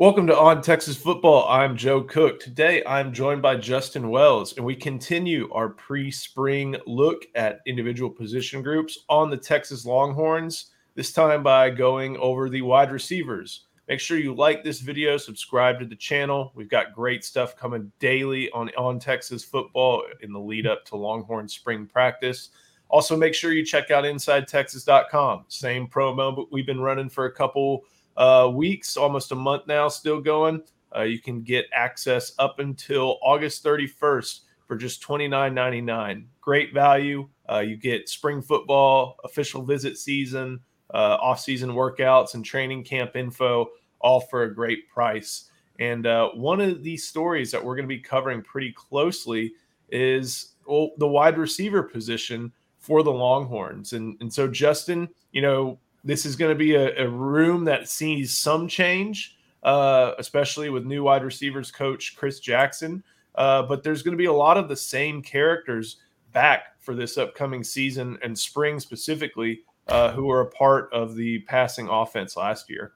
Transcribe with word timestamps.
Welcome 0.00 0.26
to 0.28 0.38
On 0.38 0.62
Texas 0.62 0.96
Football. 0.96 1.46
I'm 1.46 1.76
Joe 1.76 2.02
Cook. 2.02 2.40
Today 2.40 2.82
I'm 2.86 3.12
joined 3.12 3.42
by 3.42 3.56
Justin 3.56 4.08
Wells, 4.08 4.56
and 4.56 4.64
we 4.64 4.74
continue 4.74 5.52
our 5.52 5.68
pre 5.68 6.10
spring 6.10 6.74
look 6.86 7.26
at 7.34 7.60
individual 7.66 8.08
position 8.08 8.62
groups 8.62 9.00
on 9.10 9.28
the 9.28 9.36
Texas 9.36 9.84
Longhorns, 9.84 10.70
this 10.94 11.12
time 11.12 11.42
by 11.42 11.68
going 11.68 12.16
over 12.16 12.48
the 12.48 12.62
wide 12.62 12.92
receivers. 12.92 13.66
Make 13.88 14.00
sure 14.00 14.16
you 14.16 14.34
like 14.34 14.64
this 14.64 14.80
video, 14.80 15.18
subscribe 15.18 15.78
to 15.80 15.84
the 15.84 15.96
channel. 15.96 16.50
We've 16.54 16.70
got 16.70 16.94
great 16.94 17.22
stuff 17.22 17.54
coming 17.54 17.92
daily 17.98 18.50
on 18.52 18.70
On 18.78 18.98
Texas 18.98 19.44
Football 19.44 20.04
in 20.22 20.32
the 20.32 20.40
lead 20.40 20.66
up 20.66 20.86
to 20.86 20.96
Longhorn 20.96 21.46
spring 21.46 21.86
practice. 21.86 22.48
Also, 22.88 23.18
make 23.18 23.34
sure 23.34 23.52
you 23.52 23.66
check 23.66 23.90
out 23.90 24.04
InsideTexas.com. 24.04 25.44
Same 25.48 25.86
promo, 25.86 26.34
but 26.34 26.50
we've 26.50 26.64
been 26.64 26.80
running 26.80 27.10
for 27.10 27.26
a 27.26 27.32
couple 27.32 27.84
uh, 28.20 28.46
weeks, 28.48 28.98
almost 28.98 29.32
a 29.32 29.34
month 29.34 29.66
now, 29.66 29.88
still 29.88 30.20
going. 30.20 30.62
Uh, 30.94 31.02
you 31.02 31.18
can 31.18 31.42
get 31.42 31.64
access 31.72 32.32
up 32.38 32.58
until 32.58 33.18
August 33.22 33.64
31st 33.64 34.40
for 34.66 34.76
just 34.76 35.02
$29.99. 35.02 36.26
Great 36.42 36.74
value. 36.74 37.26
Uh, 37.50 37.60
you 37.60 37.76
get 37.76 38.10
spring 38.10 38.42
football, 38.42 39.16
official 39.24 39.62
visit 39.62 39.96
season, 39.96 40.60
uh, 40.92 41.16
off-season 41.22 41.70
workouts, 41.70 42.34
and 42.34 42.44
training 42.44 42.84
camp 42.84 43.16
info, 43.16 43.66
all 44.00 44.20
for 44.20 44.42
a 44.42 44.54
great 44.54 44.86
price. 44.90 45.50
And 45.78 46.06
uh, 46.06 46.28
one 46.32 46.60
of 46.60 46.82
these 46.82 47.08
stories 47.08 47.50
that 47.52 47.64
we're 47.64 47.74
going 47.74 47.88
to 47.88 47.94
be 47.94 48.00
covering 48.00 48.42
pretty 48.42 48.72
closely 48.72 49.54
is 49.88 50.56
well, 50.66 50.90
the 50.98 51.08
wide 51.08 51.38
receiver 51.38 51.82
position 51.82 52.52
for 52.80 53.02
the 53.02 53.10
Longhorns. 53.10 53.94
And, 53.94 54.18
and 54.20 54.30
so, 54.30 54.46
Justin, 54.46 55.08
you 55.32 55.40
know, 55.40 55.78
this 56.04 56.24
is 56.24 56.36
going 56.36 56.50
to 56.50 56.58
be 56.58 56.74
a, 56.74 57.04
a, 57.04 57.08
room 57.08 57.64
that 57.64 57.88
sees 57.88 58.36
some 58.36 58.68
change, 58.68 59.36
uh, 59.62 60.12
especially 60.18 60.70
with 60.70 60.84
new 60.84 61.02
wide 61.02 61.24
receivers 61.24 61.70
coach 61.70 62.16
Chris 62.16 62.40
Jackson. 62.40 63.02
Uh, 63.34 63.62
but 63.62 63.82
there's 63.82 64.02
going 64.02 64.16
to 64.16 64.18
be 64.18 64.26
a 64.26 64.32
lot 64.32 64.56
of 64.56 64.68
the 64.68 64.76
same 64.76 65.22
characters 65.22 65.98
back 66.32 66.80
for 66.80 66.94
this 66.94 67.18
upcoming 67.18 67.62
season 67.62 68.18
and 68.22 68.38
spring 68.38 68.80
specifically, 68.80 69.60
uh, 69.88 70.12
who 70.12 70.30
are 70.30 70.42
a 70.42 70.50
part 70.50 70.92
of 70.92 71.14
the 71.14 71.40
passing 71.40 71.88
offense 71.88 72.36
last 72.36 72.70
year. 72.70 72.92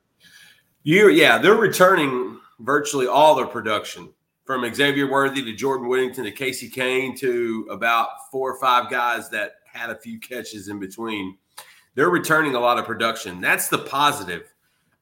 You, 0.82 1.08
yeah, 1.08 1.38
they're 1.38 1.54
returning 1.54 2.38
virtually 2.60 3.06
all 3.06 3.34
their 3.34 3.46
production 3.46 4.12
from 4.44 4.72
Xavier 4.72 5.10
Worthy 5.10 5.42
to 5.42 5.54
Jordan 5.54 5.88
Whittington 5.88 6.24
to 6.24 6.30
Casey 6.30 6.68
Cain 6.68 7.16
to 7.16 7.66
about 7.70 8.08
four 8.30 8.52
or 8.52 8.60
five 8.60 8.90
guys 8.90 9.30
that 9.30 9.54
had 9.64 9.90
a 9.90 9.96
few 9.96 10.20
catches 10.20 10.68
in 10.68 10.78
between 10.78 11.36
they're 11.94 12.10
returning 12.10 12.54
a 12.54 12.60
lot 12.60 12.78
of 12.78 12.84
production. 12.84 13.40
That's 13.40 13.68
the 13.68 13.78
positive. 13.78 14.52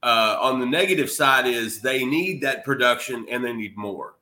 Uh, 0.02 0.36
on 0.40 0.58
the 0.58 0.66
negative 0.66 1.10
side 1.10 1.46
is 1.46 1.80
they 1.80 2.04
need 2.04 2.40
that 2.42 2.64
production 2.64 3.24
and 3.30 3.44
they 3.44 3.52
need 3.52 3.76
more. 3.76 4.14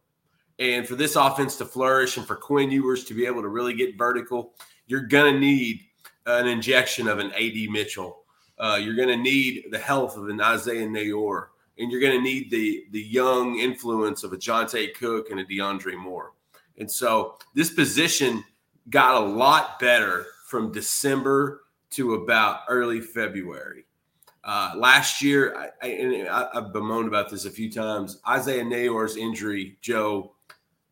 And 0.58 0.86
for 0.86 0.94
this 0.94 1.16
offense 1.16 1.56
to 1.56 1.64
flourish 1.64 2.18
and 2.18 2.26
for 2.26 2.36
Quinn 2.36 2.70
Ewers 2.70 3.04
to 3.04 3.14
be 3.14 3.24
able 3.24 3.40
to 3.40 3.48
really 3.48 3.72
get 3.72 3.96
vertical, 3.96 4.52
you're 4.86 5.06
going 5.06 5.32
to 5.32 5.40
need 5.40 5.80
an 6.26 6.46
injection 6.46 7.08
of 7.08 7.18
an 7.18 7.32
AD 7.32 7.70
Mitchell. 7.70 8.24
Uh, 8.58 8.78
you're 8.80 8.94
going 8.94 9.08
to 9.08 9.16
need 9.16 9.68
the 9.70 9.78
health 9.78 10.18
of 10.18 10.28
an 10.28 10.40
Isaiah 10.40 10.86
Neyor. 10.86 11.46
And 11.78 11.90
you're 11.90 12.00
going 12.00 12.18
to 12.18 12.22
need 12.22 12.50
the 12.50 12.84
the 12.90 13.00
young 13.00 13.58
influence 13.58 14.22
of 14.22 14.34
a 14.34 14.36
Johntay 14.36 14.92
Cook 14.94 15.30
and 15.30 15.40
a 15.40 15.46
DeAndre 15.46 15.96
Moore. 15.96 16.34
And 16.76 16.90
so 16.90 17.38
this 17.54 17.70
position 17.70 18.44
got 18.90 19.14
a 19.14 19.24
lot 19.24 19.80
better 19.80 20.26
from 20.46 20.72
December 20.72 21.62
to 21.90 22.14
about 22.14 22.60
early 22.68 23.00
February. 23.00 23.84
Uh, 24.42 24.72
last 24.76 25.20
year, 25.20 25.54
I, 25.82 25.88
I, 25.88 26.48
I've 26.54 26.72
bemoaned 26.72 27.08
about 27.08 27.30
this 27.30 27.44
a 27.44 27.50
few 27.50 27.70
times. 27.70 28.20
Isaiah 28.26 28.64
Neyor's 28.64 29.16
injury, 29.16 29.76
Joe, 29.82 30.34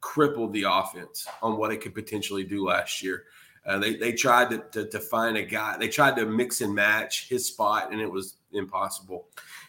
crippled 0.01 0.53
the 0.53 0.65
offense 0.69 1.27
on 1.43 1.57
what 1.57 1.73
it 1.73 1.81
could 1.81 1.95
potentially 1.95 2.45
do 2.45 2.67
last 2.67 3.03
year. 3.03 3.25
Uh, 3.67 3.79
they, 3.79 3.97
they 3.97 4.13
tried 4.13 4.51
to, 4.51 4.59
to, 4.73 4.89
to, 4.89 5.01
find 5.01 5.37
a 5.37 5.43
guy. 5.43 5.77
They 5.77 5.89
tried 5.89 6.17
to 6.17 6.27
mix 6.27 6.61
and 6.61 6.75
match 6.75 7.29
his 7.29 7.47
spot, 7.47 7.93
and 7.93 8.01
it 8.01 8.11
was 8.11 8.37
impossible. 8.53 9.27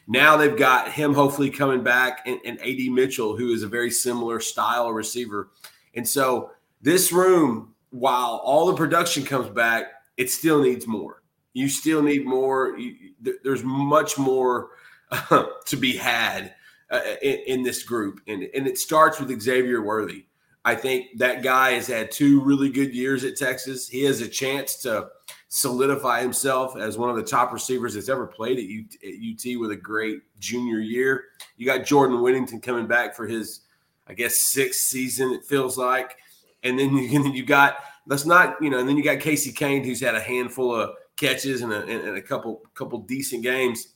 Now 0.07 0.37
they've 0.37 0.57
got 0.57 0.91
him 0.91 1.13
hopefully 1.13 1.49
coming 1.49 1.83
back, 1.83 2.25
and, 2.25 2.39
and 2.45 2.59
AD 2.61 2.91
Mitchell, 2.91 3.35
who 3.35 3.51
is 3.51 3.63
a 3.63 3.67
very 3.67 3.91
similar 3.91 4.39
style 4.39 4.91
receiver. 4.91 5.49
And 5.95 6.07
so 6.07 6.51
this 6.81 7.11
room, 7.11 7.73
while 7.89 8.41
all 8.43 8.67
the 8.67 8.75
production 8.75 9.23
comes 9.23 9.49
back, 9.49 9.87
it 10.15 10.29
still 10.29 10.61
needs 10.61 10.87
more 10.87 11.18
you 11.53 11.67
still 11.67 12.01
need 12.01 12.25
more. 12.25 12.77
You, 12.77 13.13
there's 13.43 13.63
much 13.63 14.17
more 14.17 14.69
uh, 15.11 15.45
to 15.65 15.75
be 15.75 15.95
had 15.95 16.53
uh, 16.91 17.01
in, 17.21 17.39
in, 17.47 17.63
this 17.63 17.83
group, 17.83 18.21
and 18.27 18.43
and 18.53 18.67
it 18.67 18.77
starts 18.77 19.19
with 19.19 19.41
Xavier 19.41 19.81
Worthy. 19.81 20.25
I 20.65 20.75
think 20.75 21.17
that 21.17 21.41
guy 21.41 21.71
has 21.71 21.87
had 21.87 22.11
two 22.11 22.41
really 22.41 22.69
good 22.69 22.93
years 22.93 23.23
at 23.23 23.37
Texas. 23.37 23.87
He 23.87 24.03
has 24.03 24.21
a 24.21 24.27
chance 24.27 24.75
to 24.83 25.09
solidify 25.47 26.21
himself 26.21 26.77
as 26.77 26.97
one 26.97 27.09
of 27.09 27.15
the 27.15 27.23
top 27.23 27.51
receivers 27.51 27.95
that's 27.95 28.09
ever 28.09 28.27
played 28.27 28.59
at, 28.59 29.07
at 29.07 29.15
UT 29.15 29.59
with 29.59 29.71
a 29.71 29.75
great 29.75 30.21
junior 30.39 30.79
year. 30.79 31.25
You 31.57 31.65
got 31.65 31.85
Jordan 31.85 32.21
Whittington 32.21 32.61
coming 32.61 32.87
back 32.87 33.15
for 33.15 33.25
his, 33.25 33.61
I 34.07 34.13
guess, 34.13 34.41
sixth 34.41 34.81
season. 34.81 35.31
It 35.31 35.45
feels 35.45 35.77
like, 35.77 36.17
and 36.63 36.77
then 36.77 36.95
you, 36.95 37.09
and 37.15 37.25
then 37.25 37.33
you 37.33 37.43
got 37.45 37.77
let's 38.05 38.25
not 38.25 38.61
you 38.61 38.69
know, 38.69 38.79
and 38.79 38.89
then 38.89 38.97
you 38.97 39.03
got 39.03 39.19
Casey 39.19 39.51
Cain 39.51 39.83
who's 39.83 40.01
had 40.01 40.15
a 40.15 40.21
handful 40.21 40.75
of 40.75 40.91
catches 41.19 41.61
and 41.61 41.73
a, 41.73 41.83
and 41.85 42.17
a 42.17 42.21
couple 42.21 42.61
couple 42.73 42.99
decent 42.99 43.43
games. 43.43 43.89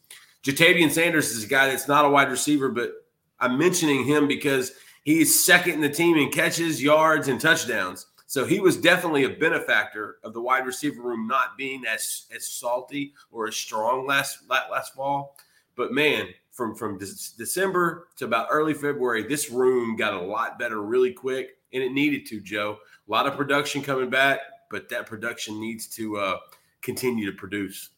Ja'Tavion 0.44 0.92
Sanders 0.92 1.32
is 1.32 1.46
a 1.46 1.48
guy 1.48 1.68
that's 1.68 1.88
not 1.88 2.06
a 2.06 2.10
wide 2.10 2.30
receiver, 2.30 2.70
but 2.70 2.92
I'm 3.40 3.58
mentioning 3.58 4.04
him 4.04 4.28
because 4.28 4.74
he's 5.04 5.44
second 5.44 5.76
in 5.76 5.82
the 5.82 5.90
team 5.90 6.18
in 6.18 6.32
catches, 6.32 6.84
yards, 6.84 7.30
and 7.30 7.40
touchdowns. 7.40 8.08
So 8.28 8.46
he 8.46 8.60
was 8.60 8.78
definitely 8.78 9.26
a 9.26 9.30
benefactor 9.30 10.18
of 10.24 10.34
the 10.34 10.42
wide 10.42 10.66
receiver 10.66 11.02
room 11.02 11.28
not 11.28 11.58
being 11.58 11.86
as 11.86 12.26
as 12.36 12.48
salty 12.48 13.14
or 13.32 13.48
as 13.48 13.56
strong 13.56 14.06
last 14.08 14.40
last 14.50 14.94
fall. 14.96 15.38
But 15.76 15.94
man, 15.94 16.28
from 16.52 16.76
from 16.76 16.98
December 16.98 18.08
to 18.18 18.26
about 18.26 18.48
early 18.52 18.74
February, 18.74 19.24
this 19.24 19.50
room 19.50 19.96
got 19.96 20.14
a 20.14 20.22
lot 20.22 20.60
better 20.60 20.82
really 20.82 21.14
quick, 21.14 21.58
and 21.72 21.84
it 21.84 21.92
needed 21.92 22.26
to. 22.28 22.42
Joe, 22.42 22.80
a 23.08 23.12
lot 23.12 23.28
of 23.28 23.36
production 23.36 23.82
coming 23.82 24.10
back, 24.10 24.40
but 24.70 24.90
that 24.90 25.06
production 25.06 25.60
needs 25.60 25.88
to 25.88 26.18
uh, 26.18 26.38
continue 26.84 27.26
to 27.26 27.38
produce. 27.38 27.90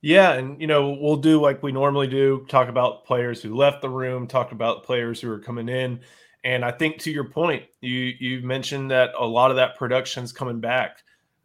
Yeah, 0.00 0.34
and 0.34 0.60
you 0.60 0.66
know 0.68 0.96
we'll 1.00 1.16
do 1.16 1.40
like 1.40 1.62
we 1.62 1.72
normally 1.72 2.06
do, 2.06 2.46
talk 2.48 2.68
about 2.68 3.04
players 3.04 3.42
who 3.42 3.54
left 3.54 3.82
the 3.82 3.90
room, 3.90 4.26
talk 4.26 4.52
about 4.52 4.84
players 4.84 5.20
who 5.20 5.30
are 5.30 5.40
coming 5.40 5.68
in, 5.68 6.00
and 6.44 6.64
I 6.64 6.70
think 6.70 6.98
to 7.00 7.10
your 7.10 7.28
point, 7.28 7.64
you 7.80 8.14
you 8.20 8.42
mentioned 8.42 8.90
that 8.92 9.10
a 9.18 9.26
lot 9.26 9.50
of 9.50 9.56
that 9.56 9.76
production's 9.76 10.32
coming 10.32 10.60
back. 10.60 10.98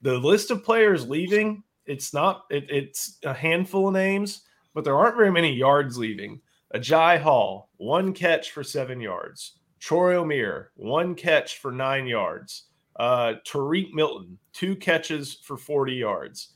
The 0.03 0.17
list 0.17 0.51
of 0.51 0.63
players 0.63 1.09
leaving, 1.09 1.63
it's 1.87 2.13
not 2.13 2.43
it, 2.51 2.65
it's 2.69 3.17
a 3.25 3.33
handful 3.33 3.87
of 3.87 3.93
names, 3.95 4.43
but 4.75 4.83
there 4.83 4.97
aren't 4.97 5.17
very 5.17 5.31
many 5.31 5.51
yards 5.51 5.97
leaving. 5.97 6.39
Agiye 6.75 7.21
Hall, 7.21 7.69
one 7.77 8.13
catch 8.13 8.51
for 8.51 8.63
seven 8.63 8.99
yards. 8.99 9.53
Troy 9.79 10.13
Omeire, 10.13 10.67
one 10.75 11.15
catch 11.15 11.57
for 11.57 11.71
nine 11.71 12.05
yards. 12.07 12.65
Uh, 12.97 13.33
Tarique 13.45 13.93
Milton, 13.93 14.37
two 14.53 14.75
catches 14.75 15.33
for 15.33 15.57
40 15.57 15.93
yards 15.93 16.53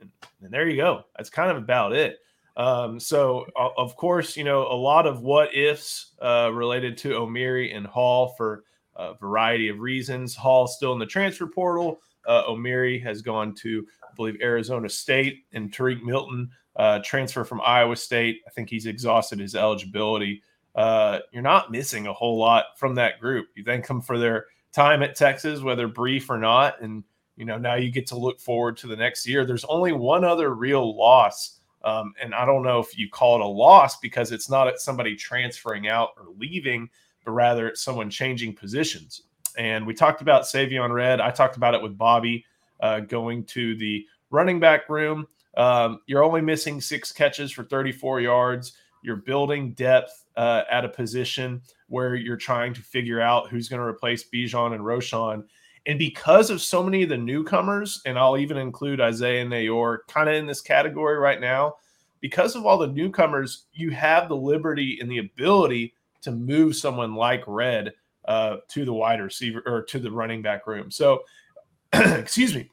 and, 0.00 0.10
and 0.42 0.52
there 0.52 0.68
you 0.68 0.76
go. 0.76 1.04
That's 1.16 1.30
kind 1.30 1.50
of 1.50 1.56
about 1.56 1.92
it. 1.92 2.18
Um, 2.56 3.00
so, 3.00 3.46
of 3.56 3.96
course, 3.96 4.36
you 4.36 4.44
know, 4.44 4.66
a 4.66 4.74
lot 4.74 5.06
of 5.06 5.22
what 5.22 5.54
ifs 5.54 6.12
uh, 6.20 6.50
related 6.52 6.98
to 6.98 7.10
Omeire 7.10 7.74
and 7.74 7.86
Hall 7.86 8.34
for 8.36 8.64
a 8.96 9.14
variety 9.14 9.68
of 9.68 9.78
reasons. 9.78 10.34
Hall 10.34 10.66
still 10.66 10.92
in 10.92 10.98
the 10.98 11.06
transfer 11.06 11.46
portal. 11.46 12.00
Uh, 12.26 12.42
Omeire 12.44 13.02
has 13.02 13.22
gone 13.22 13.54
to, 13.54 13.86
I 14.02 14.14
believe, 14.14 14.36
Arizona 14.42 14.88
State, 14.88 15.44
and 15.52 15.72
Tarique 15.72 16.02
Milton 16.02 16.50
uh, 16.76 16.98
transfer 17.02 17.44
from 17.44 17.62
Iowa 17.64 17.96
State. 17.96 18.40
I 18.46 18.50
think 18.50 18.68
he's 18.68 18.86
exhausted 18.86 19.40
his 19.40 19.54
eligibility. 19.54 20.42
Uh, 20.74 21.20
you're 21.32 21.42
not 21.42 21.70
missing 21.70 22.08
a 22.08 22.12
whole 22.12 22.38
lot 22.38 22.66
from 22.76 22.94
that 22.96 23.20
group. 23.20 23.48
You 23.54 23.64
thank 23.64 23.86
them 23.86 24.02
for 24.02 24.18
their 24.18 24.46
time 24.72 25.02
at 25.02 25.16
Texas, 25.16 25.60
whether 25.62 25.88
brief 25.88 26.28
or 26.30 26.38
not, 26.38 26.80
and 26.82 27.02
you 27.40 27.44
know 27.44 27.58
now 27.58 27.74
you 27.74 27.90
get 27.90 28.06
to 28.06 28.16
look 28.16 28.38
forward 28.38 28.76
to 28.76 28.86
the 28.86 28.96
next 28.96 29.26
year 29.26 29.44
there's 29.44 29.64
only 29.64 29.92
one 29.92 30.24
other 30.24 30.54
real 30.54 30.96
loss 30.96 31.58
um, 31.82 32.12
and 32.22 32.34
i 32.34 32.44
don't 32.44 32.62
know 32.62 32.78
if 32.78 32.96
you 32.96 33.08
call 33.08 33.34
it 33.34 33.40
a 33.40 33.46
loss 33.46 33.98
because 33.98 34.30
it's 34.30 34.48
not 34.48 34.78
somebody 34.78 35.16
transferring 35.16 35.88
out 35.88 36.10
or 36.16 36.26
leaving 36.38 36.88
but 37.24 37.32
rather 37.32 37.66
it's 37.66 37.80
someone 37.80 38.08
changing 38.08 38.54
positions 38.54 39.22
and 39.56 39.86
we 39.86 39.94
talked 39.94 40.22
about 40.22 40.42
Savion 40.42 40.92
Red. 40.92 41.20
I 41.20 41.30
talked 41.30 41.56
about 41.56 41.74
it 41.74 41.82
with 41.82 41.98
Bobby 41.98 42.44
uh, 42.80 43.00
going 43.00 43.44
to 43.46 43.76
the 43.76 44.06
running 44.30 44.60
back 44.60 44.88
room. 44.88 45.26
Um, 45.56 46.00
you're 46.06 46.22
only 46.22 46.40
missing 46.40 46.80
six 46.80 47.12
catches 47.12 47.50
for 47.50 47.64
34 47.64 48.20
yards. 48.20 48.74
You're 49.02 49.16
building 49.16 49.72
depth 49.72 50.26
uh, 50.36 50.62
at 50.70 50.84
a 50.84 50.88
position 50.88 51.62
where 51.88 52.14
you're 52.14 52.36
trying 52.36 52.74
to 52.74 52.82
figure 52.82 53.20
out 53.20 53.48
who's 53.48 53.68
going 53.68 53.80
to 53.80 53.86
replace 53.86 54.24
Bijan 54.28 54.74
and 54.74 54.84
Roschon. 54.84 55.44
And 55.86 55.98
because 55.98 56.50
of 56.50 56.60
so 56.60 56.82
many 56.82 57.02
of 57.02 57.08
the 57.08 57.16
newcomers, 57.16 58.02
and 58.04 58.18
I'll 58.18 58.36
even 58.36 58.56
include 58.56 59.00
Isaiah 59.00 59.42
and 59.42 59.50
Neyor 59.50 59.98
kind 60.08 60.28
of 60.28 60.34
in 60.34 60.46
this 60.46 60.60
category 60.60 61.16
right 61.16 61.40
now, 61.40 61.76
because 62.20 62.54
of 62.54 62.66
all 62.66 62.78
the 62.78 62.86
newcomers, 62.86 63.64
you 63.72 63.90
have 63.90 64.28
the 64.28 64.36
liberty 64.36 64.98
and 65.00 65.10
the 65.10 65.18
ability 65.18 65.94
to 66.22 66.30
move 66.30 66.76
someone 66.76 67.14
like 67.14 67.42
Red 67.46 67.92
uh, 68.26 68.58
to 68.68 68.84
the 68.84 68.92
wide 68.92 69.20
receiver 69.20 69.62
or 69.64 69.82
to 69.82 69.98
the 69.98 70.10
running 70.10 70.42
back 70.42 70.66
room. 70.66 70.90
So, 70.90 71.22
excuse 71.92 72.54
me, 72.54 72.70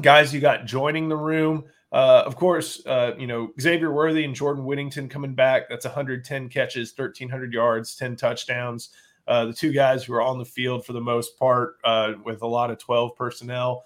guys, 0.00 0.34
you 0.34 0.40
got 0.40 0.66
joining 0.66 1.08
the 1.08 1.16
room. 1.16 1.64
Uh, 1.92 2.24
of 2.26 2.36
course, 2.36 2.84
uh, 2.86 3.12
you 3.18 3.26
know 3.26 3.52
Xavier 3.60 3.92
Worthy 3.92 4.24
and 4.24 4.34
Jordan 4.34 4.64
Whittington 4.64 5.08
coming 5.08 5.34
back. 5.34 5.68
That's 5.68 5.84
110 5.84 6.48
catches, 6.48 6.92
1,300 6.96 7.52
yards, 7.52 7.96
10 7.96 8.16
touchdowns. 8.16 8.90
Uh, 9.26 9.46
the 9.46 9.52
two 9.52 9.72
guys 9.72 10.04
who 10.04 10.12
are 10.12 10.22
on 10.22 10.38
the 10.38 10.44
field 10.44 10.84
for 10.84 10.92
the 10.92 11.00
most 11.00 11.38
part 11.38 11.76
uh, 11.84 12.12
with 12.24 12.42
a 12.42 12.46
lot 12.46 12.70
of 12.70 12.78
12 12.78 13.16
personnel. 13.16 13.84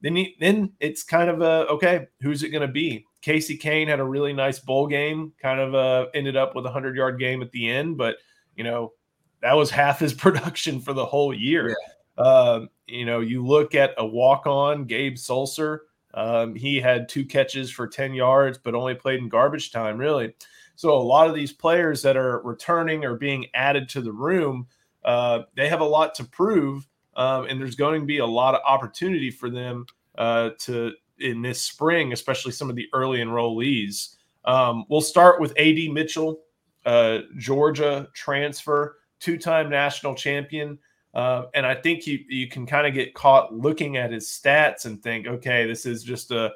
Then, 0.00 0.16
you, 0.16 0.26
then 0.38 0.72
it's 0.80 1.02
kind 1.02 1.30
of 1.30 1.40
a 1.40 1.66
okay. 1.68 2.08
Who's 2.20 2.42
it 2.42 2.50
going 2.50 2.66
to 2.66 2.72
be? 2.72 3.06
Casey 3.22 3.56
Cain 3.56 3.88
had 3.88 4.00
a 4.00 4.04
really 4.04 4.34
nice 4.34 4.58
bowl 4.58 4.86
game. 4.86 5.32
Kind 5.40 5.60
of 5.60 5.74
uh, 5.74 6.10
ended 6.14 6.36
up 6.36 6.54
with 6.54 6.66
a 6.66 6.68
100 6.68 6.96
yard 6.96 7.18
game 7.18 7.40
at 7.40 7.50
the 7.52 7.70
end, 7.70 7.96
but 7.96 8.16
you 8.54 8.64
know 8.64 8.92
that 9.40 9.54
was 9.54 9.70
half 9.70 10.00
his 10.00 10.12
production 10.14 10.80
for 10.80 10.92
the 10.92 11.06
whole 11.06 11.32
year. 11.32 11.68
Yeah. 11.68 12.22
Um, 12.22 12.68
you 12.86 13.06
know, 13.06 13.20
you 13.20 13.44
look 13.44 13.74
at 13.74 13.94
a 13.96 14.06
walk 14.06 14.46
on 14.46 14.84
Gabe 14.84 15.14
Sulser 15.14 15.78
um, 16.14 16.54
he 16.54 16.80
had 16.80 17.08
two 17.08 17.24
catches 17.24 17.70
for 17.70 17.86
10 17.86 18.14
yards, 18.14 18.56
but 18.56 18.74
only 18.74 18.94
played 18.94 19.18
in 19.18 19.28
garbage 19.28 19.72
time, 19.72 19.98
really. 19.98 20.32
So 20.76 20.94
a 20.94 20.98
lot 20.98 21.28
of 21.28 21.34
these 21.34 21.52
players 21.52 22.02
that 22.02 22.16
are 22.16 22.40
returning 22.42 23.04
or 23.04 23.16
being 23.16 23.46
added 23.54 23.88
to 23.90 24.00
the 24.00 24.12
room, 24.12 24.68
uh, 25.04 25.42
they 25.56 25.68
have 25.68 25.80
a 25.80 25.84
lot 25.84 26.14
to 26.16 26.24
prove, 26.24 26.88
um, 27.16 27.46
and 27.46 27.60
there's 27.60 27.76
going 27.76 28.00
to 28.00 28.06
be 28.06 28.18
a 28.18 28.26
lot 28.26 28.54
of 28.54 28.60
opportunity 28.66 29.30
for 29.30 29.50
them 29.50 29.86
uh, 30.16 30.50
to 30.60 30.92
in 31.18 31.42
this 31.42 31.62
spring, 31.62 32.12
especially 32.12 32.52
some 32.52 32.70
of 32.70 32.76
the 32.76 32.88
early 32.92 33.18
enrollees. 33.18 34.16
Um, 34.44 34.84
we'll 34.88 35.00
start 35.00 35.40
with 35.40 35.58
AD 35.58 35.90
Mitchell, 35.92 36.40
uh, 36.84 37.20
Georgia 37.38 38.08
transfer, 38.14 38.98
two-time 39.20 39.70
national 39.70 40.14
champion. 40.14 40.78
Uh, 41.14 41.46
and 41.54 41.64
I 41.64 41.76
think 41.76 42.06
you 42.06 42.18
you 42.28 42.48
can 42.48 42.66
kind 42.66 42.86
of 42.86 42.94
get 42.94 43.14
caught 43.14 43.54
looking 43.54 43.96
at 43.96 44.10
his 44.10 44.26
stats 44.26 44.84
and 44.84 45.00
think, 45.02 45.26
okay, 45.26 45.66
this 45.66 45.86
is 45.86 46.02
just 46.02 46.30
a 46.30 46.52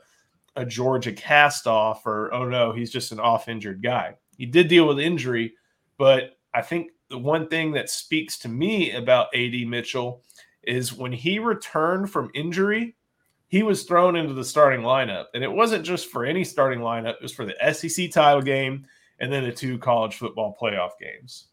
a 0.56 0.65
Georgia 0.65 1.12
cast 1.12 1.69
off, 1.69 2.05
or 2.05 2.35
oh 2.35 2.49
no, 2.49 2.73
he's 2.73 2.91
just 2.91 3.12
an 3.12 3.21
off 3.21 3.49
injured 3.49 3.83
guy. 3.83 4.17
He 4.37 4.47
did 4.47 4.67
deal 4.67 4.89
with 4.89 4.99
injury, 4.99 5.55
but 5.97 6.39
I 6.53 6.62
think 6.62 6.91
the 7.10 7.19
one 7.19 7.49
thing 7.49 7.72
that 7.72 7.90
speaks 7.90 8.38
to 8.38 8.49
me 8.49 8.93
about 8.93 9.34
AD 9.34 9.66
Mitchell 9.66 10.22
is 10.62 10.93
when 10.93 11.12
he 11.12 11.38
returned 11.38 12.10
from 12.10 12.31
injury, 12.34 12.96
he 13.49 13.62
was 13.62 13.84
thrown 13.84 14.16
into 14.16 14.34
the 14.34 14.44
starting 14.44 14.81
lineup, 14.81 15.26
and 15.34 15.43
it 15.43 15.50
wasn't 15.50 15.84
just 15.84 16.10
for 16.10 16.25
any 16.25 16.44
starting 16.44 16.81
lineup; 16.81 17.14
it 17.14 17.22
was 17.22 17.32
for 17.32 17.46
the 17.46 17.72
SEC 17.72 18.10
title 18.10 18.43
game 18.43 18.87
and 19.20 19.32
then 19.32 19.44
the 19.44 19.52
two 19.52 19.78
college 19.78 20.16
football 20.16 20.56
playoff 20.60 20.93
games. 21.00 21.49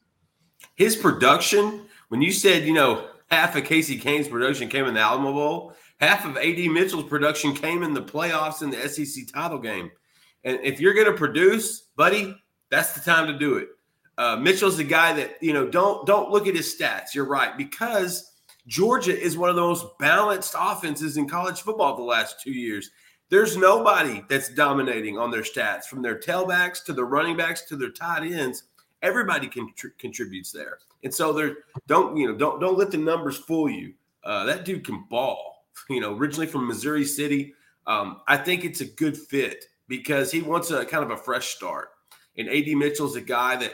His 0.75 0.95
production 0.95 1.85
when 2.09 2.21
you 2.21 2.31
said, 2.31 2.65
you 2.65 2.73
know, 2.73 3.07
half 3.27 3.55
of 3.55 3.63
Casey 3.63 3.97
Cain's 3.97 4.27
production 4.27 4.69
came 4.69 4.85
in 4.85 4.93
the 4.93 4.99
Alamo 4.99 5.33
Bowl, 5.33 5.73
half 5.99 6.25
of 6.25 6.37
AD 6.37 6.57
Mitchell's 6.57 7.05
production 7.05 7.53
came 7.53 7.83
in 7.83 7.93
the 7.93 8.01
playoffs 8.01 8.61
in 8.61 8.69
the 8.69 8.87
SEC 8.87 9.25
title 9.33 9.57
game. 9.57 9.91
And 10.43 10.59
if 10.61 10.79
you're 10.79 10.93
going 10.93 11.07
to 11.07 11.17
produce, 11.17 11.81
buddy, 11.95 12.35
that's 12.69 12.93
the 12.93 12.99
time 12.99 13.27
to 13.27 13.37
do 13.37 13.57
it. 13.57 13.69
Uh, 14.17 14.37
Mitchell's 14.37 14.77
the 14.77 14.83
guy 14.83 15.13
that 15.13 15.41
you 15.41 15.53
know. 15.53 15.67
Don't 15.67 16.05
don't 16.05 16.31
look 16.31 16.47
at 16.47 16.55
his 16.55 16.75
stats. 16.75 17.13
You're 17.13 17.25
right 17.25 17.57
because 17.57 18.31
Georgia 18.67 19.17
is 19.17 19.37
one 19.37 19.49
of 19.49 19.55
the 19.55 19.61
most 19.61 19.85
balanced 19.99 20.55
offenses 20.57 21.17
in 21.17 21.27
college 21.27 21.61
football 21.61 21.95
the 21.95 22.03
last 22.03 22.41
two 22.41 22.51
years. 22.51 22.91
There's 23.29 23.57
nobody 23.57 24.23
that's 24.29 24.49
dominating 24.49 25.17
on 25.17 25.31
their 25.31 25.41
stats, 25.41 25.85
from 25.85 26.01
their 26.01 26.19
tailbacks 26.19 26.83
to 26.85 26.93
the 26.93 27.03
running 27.03 27.35
backs 27.35 27.63
to 27.63 27.75
their 27.75 27.89
tight 27.89 28.23
ends. 28.31 28.63
Everybody 29.01 29.47
contr- 29.47 29.97
contributes 29.97 30.51
there. 30.51 30.77
And 31.03 31.13
so 31.13 31.33
there, 31.33 31.57
don't 31.87 32.15
you 32.15 32.27
know, 32.27 32.35
don't 32.35 32.59
don't 32.59 32.77
let 32.77 32.91
the 32.91 32.97
numbers 32.97 33.37
fool 33.37 33.69
you. 33.69 33.93
Uh, 34.23 34.45
that 34.45 34.65
dude 34.65 34.85
can 34.85 35.05
ball. 35.09 35.53
You 35.89 35.99
know, 35.99 36.15
originally 36.15 36.47
from 36.47 36.69
Missouri 36.69 37.03
City, 37.03 37.53
um, 37.85 38.21
I 38.29 38.37
think 38.37 38.63
it's 38.63 38.79
a 38.79 38.85
good 38.85 39.17
fit 39.17 39.65
because 39.89 40.31
he 40.31 40.41
wants 40.41 40.71
a 40.71 40.85
kind 40.85 41.03
of 41.03 41.11
a 41.11 41.17
fresh 41.17 41.49
start. 41.49 41.89
And 42.37 42.49
Ad 42.49 42.67
Mitchell's 42.77 43.15
a 43.15 43.21
guy 43.21 43.55
that, 43.57 43.73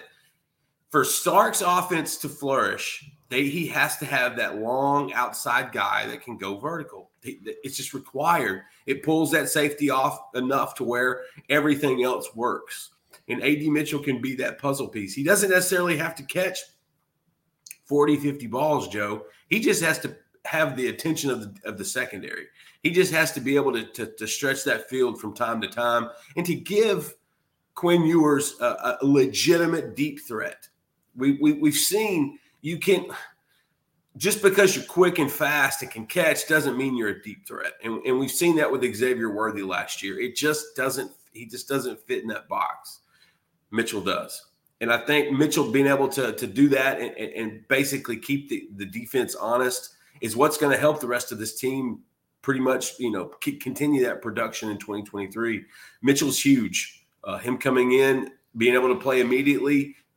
for 0.91 1.05
Sark's 1.05 1.61
offense 1.61 2.17
to 2.17 2.29
flourish, 2.29 3.09
they, 3.29 3.45
he 3.45 3.65
has 3.67 3.97
to 3.97 4.05
have 4.05 4.35
that 4.35 4.57
long 4.57 5.13
outside 5.13 5.71
guy 5.71 6.05
that 6.07 6.21
can 6.21 6.37
go 6.37 6.57
vertical. 6.57 7.09
It's 7.23 7.77
just 7.77 7.93
required. 7.93 8.63
It 8.85 9.01
pulls 9.01 9.31
that 9.31 9.49
safety 9.49 9.89
off 9.89 10.19
enough 10.35 10.75
to 10.75 10.83
where 10.83 11.21
everything 11.49 12.03
else 12.03 12.35
works. 12.35 12.91
And 13.29 13.41
AD 13.41 13.63
Mitchell 13.67 14.03
can 14.03 14.21
be 14.21 14.35
that 14.35 14.59
puzzle 14.59 14.89
piece. 14.89 15.13
He 15.13 15.23
doesn't 15.23 15.49
necessarily 15.49 15.95
have 15.95 16.13
to 16.15 16.23
catch 16.23 16.59
40, 17.85 18.17
50 18.17 18.47
balls, 18.47 18.89
Joe. 18.89 19.25
He 19.47 19.61
just 19.61 19.81
has 19.81 19.97
to 19.99 20.17
have 20.43 20.75
the 20.75 20.87
attention 20.87 21.29
of 21.29 21.41
the, 21.41 21.69
of 21.69 21.77
the 21.77 21.85
secondary. 21.85 22.47
He 22.83 22.89
just 22.91 23.13
has 23.13 23.31
to 23.33 23.39
be 23.39 23.55
able 23.55 23.71
to, 23.73 23.85
to, 23.85 24.07
to 24.07 24.27
stretch 24.27 24.65
that 24.65 24.89
field 24.89 25.21
from 25.21 25.33
time 25.33 25.61
to 25.61 25.69
time 25.69 26.09
and 26.35 26.45
to 26.45 26.55
give 26.55 27.13
Quinn 27.75 28.03
Ewers 28.03 28.59
a, 28.59 28.97
a 29.01 29.05
legitimate 29.05 29.95
deep 29.95 30.19
threat. 30.27 30.67
We, 31.15 31.33
we, 31.41 31.53
we've 31.53 31.75
seen 31.75 32.39
you 32.61 32.77
can 32.77 33.07
just 34.17 34.41
because 34.41 34.75
you're 34.75 34.85
quick 34.85 35.19
and 35.19 35.31
fast 35.31 35.81
and 35.81 35.91
can 35.91 36.05
catch 36.05 36.47
doesn't 36.47 36.77
mean 36.77 36.97
you're 36.97 37.09
a 37.09 37.21
deep 37.21 37.47
threat. 37.47 37.73
And, 37.83 38.05
and 38.05 38.19
we've 38.19 38.31
seen 38.31 38.55
that 38.57 38.71
with 38.71 38.83
Xavier 38.95 39.29
Worthy 39.29 39.63
last 39.63 40.03
year. 40.03 40.19
It 40.19 40.35
just 40.35 40.75
doesn't, 40.75 41.11
he 41.33 41.45
just 41.45 41.67
doesn't 41.67 41.99
fit 42.07 42.21
in 42.21 42.27
that 42.27 42.49
box. 42.49 42.99
Mitchell 43.71 44.01
does. 44.01 44.47
And 44.81 44.91
I 44.91 44.97
think 45.05 45.31
Mitchell 45.37 45.71
being 45.71 45.87
able 45.87 46.09
to, 46.09 46.33
to 46.33 46.47
do 46.47 46.67
that 46.69 46.99
and, 46.99 47.15
and 47.15 47.67
basically 47.67 48.17
keep 48.17 48.49
the, 48.49 48.67
the 48.75 48.85
defense 48.85 49.35
honest 49.35 49.95
is 50.19 50.35
what's 50.35 50.57
going 50.57 50.73
to 50.73 50.79
help 50.79 50.99
the 50.99 51.07
rest 51.07 51.31
of 51.31 51.37
this 51.37 51.57
team 51.57 52.01
pretty 52.41 52.59
much, 52.59 52.99
you 52.99 53.11
know, 53.11 53.25
continue 53.25 54.03
that 54.03 54.21
production 54.21 54.69
in 54.69 54.77
2023. 54.77 55.63
Mitchell's 56.01 56.39
huge. 56.39 57.05
Uh, 57.23 57.37
him 57.37 57.57
coming 57.57 57.93
in, 57.93 58.31
being 58.57 58.73
able 58.73 58.87
to 58.89 58.99
play 58.99 59.21
immediately, 59.21 59.95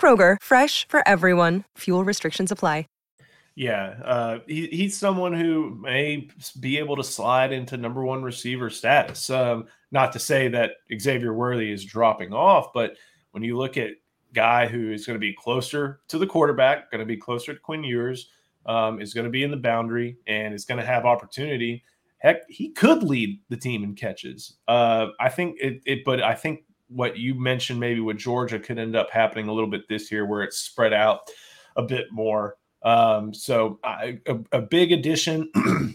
Kroger, 0.00 0.38
fresh 0.40 0.88
for 0.88 1.06
everyone. 1.06 1.64
Fuel 1.76 2.04
restrictions 2.04 2.50
apply. 2.50 2.86
Yeah, 3.56 3.96
uh, 4.04 4.38
he, 4.46 4.68
he's 4.68 4.96
someone 4.96 5.34
who 5.34 5.76
may 5.82 6.28
be 6.60 6.78
able 6.78 6.96
to 6.96 7.04
slide 7.04 7.52
into 7.52 7.76
number 7.76 8.02
one 8.02 8.22
receiver 8.22 8.70
status. 8.70 9.28
Um, 9.28 9.66
not 9.90 10.12
to 10.12 10.18
say 10.18 10.48
that 10.48 10.70
Xavier 10.98 11.34
Worthy 11.34 11.70
is 11.70 11.84
dropping 11.84 12.32
off, 12.32 12.72
but 12.72 12.96
when 13.32 13.42
you 13.42 13.58
look 13.58 13.76
at 13.76 13.90
guy 14.32 14.66
who 14.66 14.92
is 14.92 15.04
going 15.04 15.16
to 15.16 15.20
be 15.20 15.34
closer 15.34 16.00
to 16.08 16.16
the 16.16 16.26
quarterback, 16.26 16.90
going 16.90 17.00
to 17.00 17.04
be 17.04 17.18
closer 17.18 17.52
to 17.52 17.60
Quinn 17.60 17.84
Ewers, 17.84 18.30
um, 18.64 18.98
is 18.98 19.12
going 19.12 19.26
to 19.26 19.30
be 19.30 19.42
in 19.42 19.50
the 19.50 19.56
boundary 19.58 20.16
and 20.26 20.54
is 20.54 20.64
going 20.64 20.80
to 20.80 20.86
have 20.86 21.04
opportunity. 21.04 21.84
Heck, 22.18 22.48
he 22.48 22.70
could 22.70 23.02
lead 23.02 23.40
the 23.50 23.58
team 23.58 23.84
in 23.84 23.94
catches. 23.94 24.56
Uh, 24.68 25.08
I 25.18 25.28
think 25.28 25.56
it, 25.60 25.82
it, 25.84 26.04
but 26.06 26.22
I 26.22 26.34
think 26.34 26.64
what 26.90 27.16
you 27.16 27.34
mentioned 27.34 27.80
maybe 27.80 28.00
with 28.00 28.18
Georgia 28.18 28.58
could 28.58 28.78
end 28.78 28.96
up 28.96 29.10
happening 29.10 29.48
a 29.48 29.52
little 29.52 29.70
bit 29.70 29.88
this 29.88 30.10
year, 30.10 30.26
where 30.26 30.42
it's 30.42 30.58
spread 30.58 30.92
out 30.92 31.20
a 31.76 31.82
bit 31.82 32.06
more. 32.10 32.56
Um, 32.82 33.32
so 33.34 33.78
I, 33.84 34.18
a, 34.26 34.38
a, 34.52 34.60
big 34.62 34.92
addition. 34.92 35.50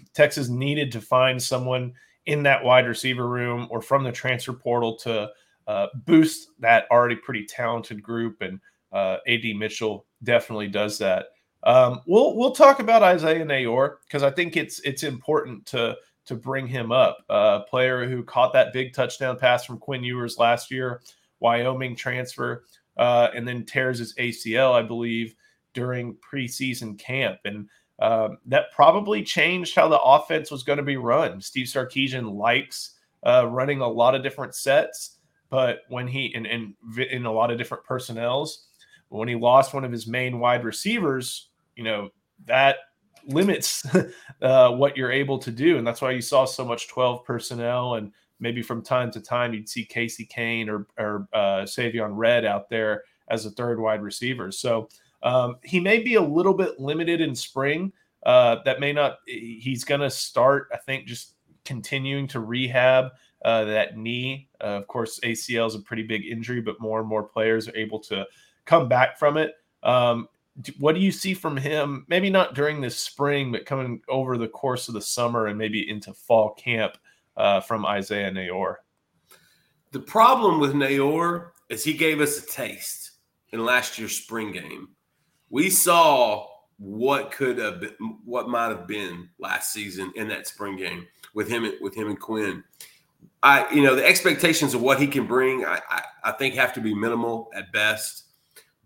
Texas 0.14 0.50
needed 0.50 0.92
to 0.92 1.02
find 1.02 1.42
someone 1.42 1.94
in 2.28 2.44
that 2.44 2.64
wide 2.64 2.88
receiver 2.88 3.28
room 3.28 3.68
or 3.72 3.82
from 3.82 4.04
the 4.04 4.12
transfer 4.12 4.54
portal 4.54 4.96
to 4.98 5.30
uh, 5.68 5.88
boost 6.06 6.50
that 6.60 6.86
already 6.92 7.16
pretty 7.16 7.46
talented 7.46 8.04
group, 8.04 8.42
and 8.42 8.60
uh, 8.92 9.18
Ad 9.28 9.44
Mitchell 9.58 10.06
definitely 10.24 10.68
does 10.68 11.00
that. 11.00 11.28
Um, 11.64 12.02
we'll 12.06 12.36
we'll 12.36 12.52
talk 12.52 12.80
about 12.80 13.02
Isaiah 13.02 13.44
Neyor 13.44 13.96
because 14.08 14.22
I 14.22 14.30
think 14.30 14.56
it's 14.56 14.80
it's 14.82 15.02
important 15.02 15.66
to 15.68 15.96
to 16.26 16.36
bring 16.36 16.68
him 16.68 16.92
up. 16.92 17.20
A 17.30 17.34
uh, 17.34 17.60
player 17.64 18.08
who 18.08 18.24
caught 18.24 18.54
that 18.54 18.74
big 18.74 18.94
touchdown 18.94 19.38
pass 19.38 19.66
from 19.66 19.78
Quinn 19.78 20.04
Ewers 20.04 20.38
last 20.38 20.72
year, 20.72 21.02
Wyoming 21.40 21.96
transfer, 21.96 22.66
uh, 22.98 23.30
and 23.36 23.48
then 23.48 23.66
tears 23.66 24.00
his 24.00 24.16
ACL, 24.16 24.74
I 24.74 24.82
believe 24.82 25.36
during 25.74 26.16
preseason 26.16 26.98
camp. 26.98 27.40
And 27.46 27.70
um, 28.00 28.38
that 28.48 28.72
probably 28.72 29.24
changed 29.24 29.76
how 29.76 29.88
the 29.88 30.02
offense 30.02 30.52
was 30.52 30.64
going 30.64 30.78
to 30.78 30.84
be 30.84 30.98
run. 30.98 31.40
Steve 31.40 31.68
Sarkisian 31.68 32.34
likes 32.34 32.96
uh, 33.26 33.48
running 33.48 33.82
a 33.82 33.88
lot 33.88 34.16
of 34.16 34.24
different 34.24 34.56
sets, 34.56 35.20
but 35.50 35.82
when 35.90 36.08
he 36.08 36.34
and 36.36 36.48
in 36.48 37.26
a 37.26 37.32
lot 37.32 37.52
of 37.52 37.58
different 37.58 37.84
personnels, 37.84 38.68
when 39.10 39.28
he 39.28 39.36
lost 39.36 39.74
one 39.74 39.86
of 39.86 39.92
his 39.92 40.08
main 40.08 40.40
wide 40.40 40.64
receivers, 40.64 41.50
you 41.76 41.84
know 41.84 42.10
that 42.46 42.78
limits 43.28 43.86
uh, 44.42 44.72
what 44.72 44.98
you're 44.98 45.12
able 45.12 45.38
to 45.40 45.52
do, 45.52 45.78
and 45.78 45.86
that's 45.86 46.02
why 46.02 46.12
you 46.12 46.22
saw 46.22 46.46
so 46.46 46.66
much 46.66 46.88
12 46.88 47.24
personnel 47.24 47.96
and 47.96 48.12
maybe 48.40 48.62
from 48.62 48.82
time 48.82 49.12
to 49.12 49.22
time 49.22 49.54
you'd 49.54 49.70
see 49.70 49.86
Casey 49.86 50.26
Cain 50.26 50.70
or 50.70 50.88
or 50.98 51.28
uh, 51.34 51.64
Savion 51.64 52.12
Red 52.12 52.46
out 52.46 52.70
there 52.70 53.04
as 53.30 53.46
a 53.46 53.52
third 53.52 53.80
wide 53.80 54.02
receiver. 54.02 54.52
So 54.52 54.90
um, 55.24 55.58
he 55.64 55.80
may 55.80 56.00
be 56.00 56.16
a 56.16 56.22
little 56.22 56.54
bit 56.54 56.80
limited 56.80 57.22
in 57.22 57.36
spring. 57.36 57.92
Uh, 58.26 58.58
that 58.66 58.80
may 58.80 58.92
not. 58.92 59.18
He's 59.26 59.84
going 59.84 60.02
to 60.02 60.10
start, 60.10 60.68
I 60.74 60.78
think, 60.78 61.06
just 61.06 61.36
continuing 61.64 62.28
to 62.28 62.40
rehab 62.40 63.12
uh, 63.44 63.66
that 63.66 63.98
knee. 63.98 64.50
Uh, 64.62 64.80
of 64.80 64.88
course, 64.88 65.20
ACL 65.24 65.68
is 65.68 65.76
a 65.76 65.80
pretty 65.80 66.04
big 66.04 66.26
injury, 66.26 66.62
but 66.62 66.80
more 66.80 67.00
and 67.00 67.08
more 67.08 67.24
players 67.24 67.68
are 67.68 67.76
able 67.76 68.00
to 68.00 68.26
come 68.66 68.88
back 68.88 69.18
from 69.18 69.38
it. 69.38 69.54
Um, 69.84 70.28
what 70.80 70.96
do 70.96 71.02
you 71.02 71.12
see 71.12 71.34
from 71.34 71.58
him? 71.58 72.06
Maybe 72.08 72.30
not 72.30 72.56
during 72.56 72.80
this 72.80 72.98
spring, 72.98 73.52
but 73.52 73.66
coming 73.66 74.02
over 74.08 74.38
the 74.38 74.48
course 74.48 74.88
of 74.88 74.94
the 74.94 75.02
summer 75.02 75.48
and 75.48 75.58
maybe 75.58 75.90
into 75.90 76.14
fall 76.14 76.54
camp 76.54 76.98
uh, 77.36 77.60
from 77.60 77.86
Isaiah 77.86 78.32
Neyor. 78.32 78.76
The 79.92 80.00
problem 80.00 80.60
with 80.60 80.74
Neyor 80.74 81.50
is 81.70 81.84
he 81.84 81.94
gave 81.94 82.22
us 82.22 82.38
a 82.42 82.46
taste 82.46 83.12
in 83.52 83.66
last 83.66 83.98
year's 83.98 84.18
spring 84.18 84.52
game. 84.52 84.90
We 85.50 85.70
saw 85.70 86.48
what 86.78 87.32
could 87.32 87.58
have 87.58 87.80
been, 87.80 87.96
what 88.26 88.50
might 88.50 88.70
have 88.70 88.88
been 88.88 89.30
last 89.40 89.72
season 89.72 90.12
in 90.16 90.28
that 90.30 90.48
spring 90.48 90.78
game 90.78 91.08
with 91.34 91.48
him 91.48 91.70
with 91.82 91.96
him 91.96 92.10
and 92.10 92.20
Quinn. 92.20 92.64
I, 93.44 93.72
you 93.74 93.84
know, 93.84 93.96
the 93.96 94.06
expectations 94.06 94.74
of 94.74 94.82
what 94.82 95.00
he 95.00 95.08
can 95.08 95.28
bring, 95.28 95.66
I, 95.66 95.80
I, 95.90 96.04
I 96.24 96.32
think 96.32 96.56
have 96.56 96.74
to 96.74 96.82
be 96.82 96.94
minimal 96.94 97.50
at 97.54 97.72
best. 97.72 98.24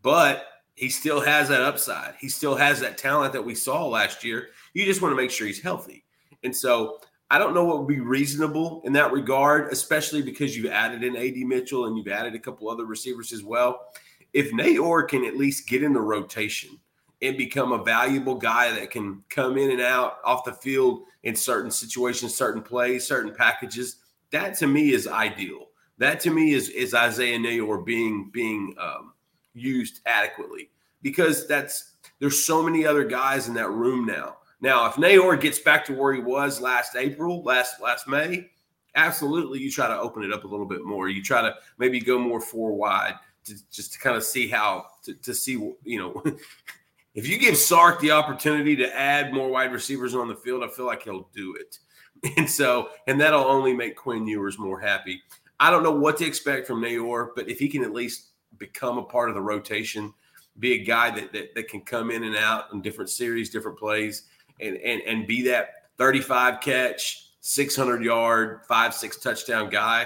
But 0.02 0.46
he 0.80 0.90
still 0.90 1.20
has 1.20 1.50
that 1.50 1.62
upside. 1.62 2.14
He 2.22 2.30
still 2.30 2.56
has 2.56 2.80
that 2.80 2.98
talent 2.98 3.34
that 3.34 3.44
we 3.44 3.54
saw 3.54 3.86
last 3.86 4.24
year. 4.24 4.48
You 4.74 4.86
just 4.86 5.02
want 5.02 5.12
to 5.12 5.18
make 5.18 5.30
sure 5.30 5.46
he's 5.46 5.62
healthy. 5.62 6.06
And 6.44 6.56
so 6.56 7.02
I 7.30 7.38
don't 7.38 7.54
know 7.54 7.66
what 7.66 7.80
would 7.80 7.88
be 7.90 8.00
reasonable 8.00 8.82
in 8.86 8.94
that 8.94 9.12
regard, 9.12 9.74
especially 9.74 10.22
because 10.22 10.56
you've 10.56 10.72
added 10.72 11.04
in 11.04 11.18
AD 11.18 11.36
Mitchell 11.36 11.88
and 11.88 11.98
you've 11.98 12.08
added 12.08 12.34
a 12.34 12.40
couple 12.40 12.70
other 12.70 12.86
receivers 12.86 13.34
as 13.34 13.44
well. 13.44 13.88
If 14.32 14.52
Neyor 14.52 15.06
can 15.06 15.26
at 15.26 15.36
least 15.36 15.68
get 15.68 15.84
in 15.84 15.92
the 15.92 16.00
rotation 16.00 16.80
and 17.22 17.38
become 17.38 17.74
a 17.74 17.84
valuable 17.84 18.36
guy 18.36 18.72
that 18.72 18.90
can 18.90 19.22
come 19.30 19.58
in 19.58 19.72
and 19.72 19.82
out 19.82 20.20
off 20.24 20.46
the 20.46 20.54
field 20.54 21.04
in 21.24 21.36
certain 21.36 21.72
situations, 21.72 22.34
certain 22.34 22.62
plays, 22.62 23.06
certain 23.06 23.36
packages, 23.36 23.98
that 24.32 24.56
to 24.60 24.68
me 24.68 24.94
is 24.94 25.08
ideal. 25.08 25.66
That 25.98 26.22
to 26.22 26.30
me 26.30 26.54
is 26.54 26.70
is 26.70 26.94
Isaiah 26.94 27.38
Neyor 27.38 27.86
being 27.86 28.30
being 28.32 28.74
um, 28.80 29.12
used 29.60 30.00
adequately 30.06 30.70
because 31.02 31.48
that's 31.48 31.96
there's 32.20 32.44
so 32.44 32.62
many 32.62 32.86
other 32.86 33.04
guys 33.04 33.48
in 33.48 33.54
that 33.54 33.70
room 33.70 34.06
now 34.06 34.38
now, 34.62 34.88
if 34.88 34.96
Neyor 34.96 35.40
gets 35.40 35.60
back 35.60 35.86
to 35.86 35.94
where 35.94 36.14
he 36.14 36.20
was 36.20 36.60
last 36.60 36.96
April, 36.96 37.42
last 37.44 37.82
last 37.82 38.08
May, 38.08 38.50
absolutely 38.96 39.60
you 39.60 39.72
try 39.72 39.88
to 39.88 39.98
open 39.98 40.24
it 40.24 40.34
up 40.34 40.44
a 40.44 40.48
little 40.48 40.66
bit 40.66 40.84
more. 40.84 41.08
You 41.08 41.24
try 41.24 41.42
to 41.42 41.56
maybe 41.78 42.00
go 42.00 42.20
more 42.20 42.42
four 42.42 42.74
wide 42.74 43.16
to 43.46 43.56
just 43.72 43.94
to 43.94 44.00
kind 44.00 44.18
of 44.18 44.24
see 44.24 44.48
how 44.48 44.88
to, 45.04 45.14
to 45.14 45.34
see 45.34 45.54
you 45.84 46.00
know 46.00 46.22
if 47.16 47.28
you 47.28 47.38
give 47.38 47.56
Sark 47.56 48.02
the 48.02 48.12
opportunity 48.12 48.76
to 48.76 48.98
add 48.98 49.34
more 49.34 49.50
wide 49.50 49.72
receivers 49.72 50.14
on 50.14 50.28
the 50.28 50.36
field, 50.36 50.64
I 50.64 50.68
feel 50.68 50.86
like 50.86 51.04
he'll 51.04 51.30
do 51.34 51.56
it. 51.60 51.80
And 52.36 52.50
so, 52.50 52.90
and 53.08 53.22
that'll 53.22 53.46
only 53.46 53.72
make 53.72 53.96
Quinn 53.96 54.28
Ewers 54.28 54.60
more 54.60 54.78
happy. 54.78 55.22
I 55.58 55.72
don't 55.72 55.84
know 55.84 55.92
what 55.96 56.18
to 56.18 56.26
expect 56.26 56.68
from 56.68 56.82
Neyor, 56.82 57.30
but 57.34 57.48
if 57.48 57.60
he 57.60 57.70
can 57.70 57.82
at 57.82 57.94
least 57.94 58.29
become 58.60 58.98
a 58.98 59.04
part 59.04 59.30
of 59.30 59.36
the 59.36 59.42
rotation, 59.42 60.14
be 60.60 60.74
a 60.74 60.84
guy 60.84 61.10
that, 61.10 61.32
that, 61.34 61.56
that 61.56 61.68
can 61.70 61.82
come 61.82 62.12
in 62.12 62.24
and 62.24 62.36
out 62.36 62.66
in 62.74 62.82
different 62.82 63.10
series, 63.10 63.50
different 63.50 63.80
plays, 63.80 64.24
and 64.60 64.78
and 64.78 65.02
and 65.04 65.26
be 65.26 65.42
that 65.44 65.90
35 65.98 66.62
catch, 66.62 67.32
600 67.42 68.04
yard, 68.04 68.62
five 68.68 68.94
six 68.94 69.18
touchdown 69.18 69.70
guy. 69.70 70.06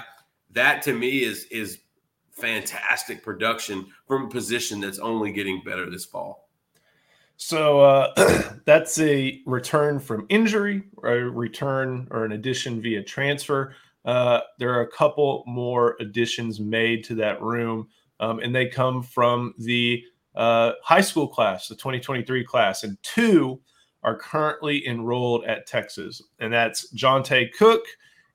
That 0.52 0.82
to 0.84 0.94
me 0.94 1.24
is 1.24 1.46
is 1.46 1.80
fantastic 2.32 3.24
production 3.24 3.88
from 4.08 4.26
a 4.26 4.30
position 4.30 4.80
that's 4.80 5.00
only 5.00 5.32
getting 5.32 5.62
better 5.64 5.90
this 5.90 6.06
fall. 6.06 6.50
So 7.38 7.82
uh, 7.82 8.54
that's 8.66 9.00
a 9.00 9.42
return 9.46 10.00
from 10.00 10.26
injury, 10.30 10.84
a 11.04 11.16
return 11.16 12.08
or 12.12 12.26
an 12.26 12.34
addition 12.34 12.82
via 12.82 13.04
transfer. 13.04 13.76
Uh, 14.06 14.42
there 14.60 14.74
are 14.74 14.82
a 14.82 14.92
couple 14.92 15.44
more 15.48 15.96
additions 16.00 16.60
made 16.60 17.04
to 17.06 17.16
that 17.16 17.42
room, 17.42 17.88
um, 18.20 18.40
and 18.40 18.56
they 18.56 18.68
come 18.68 19.04
from 19.04 19.54
the 19.58 20.04
uh, 20.36 20.74
high 20.84 21.02
school 21.02 21.28
class, 21.28 21.68
the 21.68 21.76
2023 21.76 22.44
class, 22.44 22.84
and 22.84 22.98
two 23.04 23.60
are 24.04 24.18
currently 24.18 24.86
enrolled 24.88 25.46
at 25.46 25.68
Texas, 25.68 26.22
and 26.40 26.52
that's 26.52 26.94
Johntay 26.94 27.54
Cook 27.54 27.84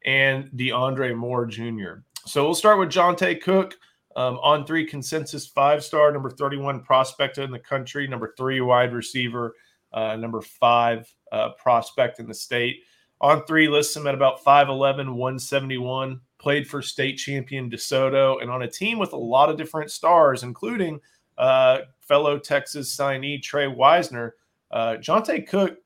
and 0.07 0.51
DeAndre 0.57 1.17
Moore 1.17 1.47
Jr. 1.47 2.03
So 2.27 2.45
we'll 2.45 2.55
start 2.55 2.79
with 2.79 2.91
Johntay 2.91 3.41
Cook. 3.41 3.77
Um, 4.17 4.39
on 4.43 4.67
three 4.67 4.85
consensus 4.85 5.47
five 5.47 5.85
star, 5.85 6.11
number 6.11 6.31
31 6.31 6.81
prospect 6.81 7.39
in 7.39 7.53
the 7.53 7.59
country, 7.59 8.09
number 8.09 8.35
three 8.37 8.61
wide 8.61 8.93
receiver, 8.93 9.55
uh, 9.93 10.17
number 10.17 10.41
five 10.41 11.07
uh, 11.31 11.51
prospect 11.51 12.19
in 12.19 12.27
the 12.27 12.35
state. 12.35 12.83
On 13.21 13.45
three 13.45 13.69
lists 13.69 13.97
him 13.97 14.07
at 14.07 14.15
about 14.15 14.45
5'11, 14.45 15.15
171, 15.15 16.21
played 16.39 16.69
for 16.69 16.81
state 16.81 17.17
champion 17.17 17.71
DeSoto, 17.71 18.41
and 18.41 18.51
on 18.51 18.63
a 18.63 18.71
team 18.71 18.99
with 18.99 19.13
a 19.13 19.17
lot 19.17 19.49
of 19.49 19.57
different 19.57 19.91
stars, 19.91 20.43
including 20.43 21.01
uh, 21.37 21.81
fellow 22.01 22.39
Texas 22.39 22.95
signee 22.97 23.43
Tre 23.43 23.67
Wisner, 23.67 24.35
uh, 24.71 24.97
Johntay 24.97 25.47
Cook 25.49 25.79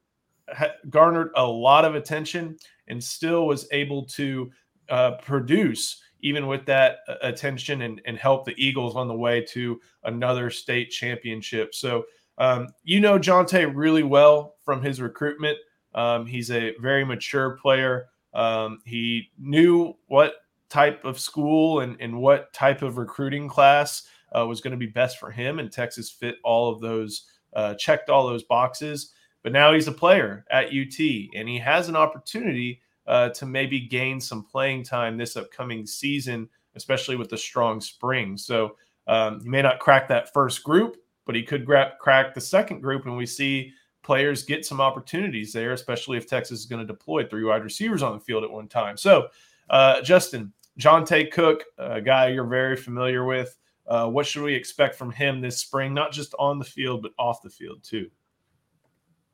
ha- 0.49 0.75
garnered 0.91 1.31
a 1.37 1.47
lot 1.47 1.85
of 1.85 1.95
attention 1.95 2.57
and 2.89 3.03
still 3.03 3.47
was 3.47 3.67
able 3.73 4.05
to 4.07 4.51
uh, 4.89 5.13
produce 5.23 6.03
even 6.23 6.47
with 6.47 6.65
that 6.67 6.99
uh, 7.09 7.15
attention 7.23 7.83
and, 7.83 8.01
and 8.07 8.17
help 8.17 8.45
the 8.45 8.55
Eagles 8.57 8.97
on 8.97 9.09
the 9.09 9.15
way 9.15 9.41
to 9.41 9.81
another 10.05 10.51
state 10.51 10.91
championship. 10.91 11.75
So, 11.75 12.05
um, 12.39 12.69
you 12.85 13.01
know, 13.01 13.19
Johntay 13.19 13.71
really 13.75 14.05
well 14.05 14.55
from 14.65 14.83
his 14.83 15.01
recruitment. 15.01 15.59
Um, 15.95 16.25
he's 16.25 16.51
a 16.51 16.75
very 16.81 17.05
mature 17.05 17.59
player. 17.61 18.07
Um, 18.35 18.79
he 18.85 19.31
knew 19.39 19.95
what 20.07 20.35
type 20.73 21.05
of 21.05 21.21
school 21.21 21.81
and, 21.81 21.97
and 22.01 22.19
what 22.19 22.51
type 22.55 22.81
of 22.81 22.97
recruiting 22.97 23.47
class 23.47 24.05
uh, 24.37 24.47
was 24.47 24.63
going 24.63 24.71
to 24.71 24.79
be 24.79 24.87
best 24.87 25.19
for 25.19 25.31
him, 25.31 25.59
and 25.59 25.71
Texas 25.71 26.11
fit 26.11 26.37
all 26.43 26.73
of 26.73 26.81
those 26.81 27.27
uh, 27.55 27.75
checked 27.75 28.09
all 28.09 28.27
those 28.27 28.45
boxes. 28.45 29.13
But 29.43 29.53
now 29.53 29.75
he's 29.75 29.89
a 29.89 29.93
player 29.93 30.47
at 30.51 30.69
UT, 30.69 30.99
and 31.35 31.49
he 31.49 31.59
has 31.59 31.89
an 31.91 31.97
opportunity 31.97 32.81
uh, 33.07 33.29
to 33.31 33.45
maybe 33.45 33.81
gain 33.81 34.21
some 34.21 34.45
playing 34.45 34.85
time 34.85 35.19
this 35.19 35.37
upcoming 35.37 35.85
season, 35.85 36.49
especially 36.75 37.17
with 37.17 37.29
the 37.29 37.37
strong 37.37 37.81
spring. 37.81 38.39
So 38.39 38.77
um, 39.07 39.41
he 39.41 39.51
may 39.51 39.61
not 39.61 39.81
crack 39.81 40.09
that 40.09 40.33
first 40.33 40.63
group, 40.63 40.97
but 41.27 41.35
he 41.35 41.43
could 41.43 41.67
gra- 41.67 41.93
crack 42.01 42.33
the 42.35 42.41
second 42.41 42.81
group, 42.81 43.05
and 43.05 43.17
we 43.17 43.27
see 43.27 43.73
players 44.03 44.45
get 44.45 44.65
some 44.65 44.81
opportunities 44.81 45.53
there, 45.53 45.73
especially 45.73 46.17
if 46.17 46.27
Texas 46.27 46.61
is 46.61 46.67
going 46.67 46.81
to 46.81 46.87
deploy 46.87 47.27
three 47.27 47.45
wide 47.45 47.65
receivers 47.65 48.03
on 48.03 48.15
the 48.15 48.25
field 48.25 48.45
at 48.45 48.51
one 48.51 48.69
time. 48.69 48.97
So, 48.97 49.29
uh, 49.69 50.01
Justin, 50.01 50.53
Johntay 50.79 51.31
Cook, 51.31 51.65
a 51.79 52.01
guy 52.01 52.29
you're 52.29 52.47
very 52.47 52.77
familiar 52.77 53.25
with. 53.25 53.57
Uh, 53.87 54.09
what 54.09 54.27
should 54.27 54.43
we 54.43 54.55
expect 54.55 54.95
from 54.95 55.11
him 55.11 55.41
this 55.41 55.59
spring, 55.59 55.93
not 55.93 56.13
just 56.13 56.35
on 56.39 56.59
the 56.59 56.65
field, 56.65 57.03
but 57.03 57.13
off 57.19 57.43
the 57.43 57.51
field 57.51 57.83
too? 57.83 58.09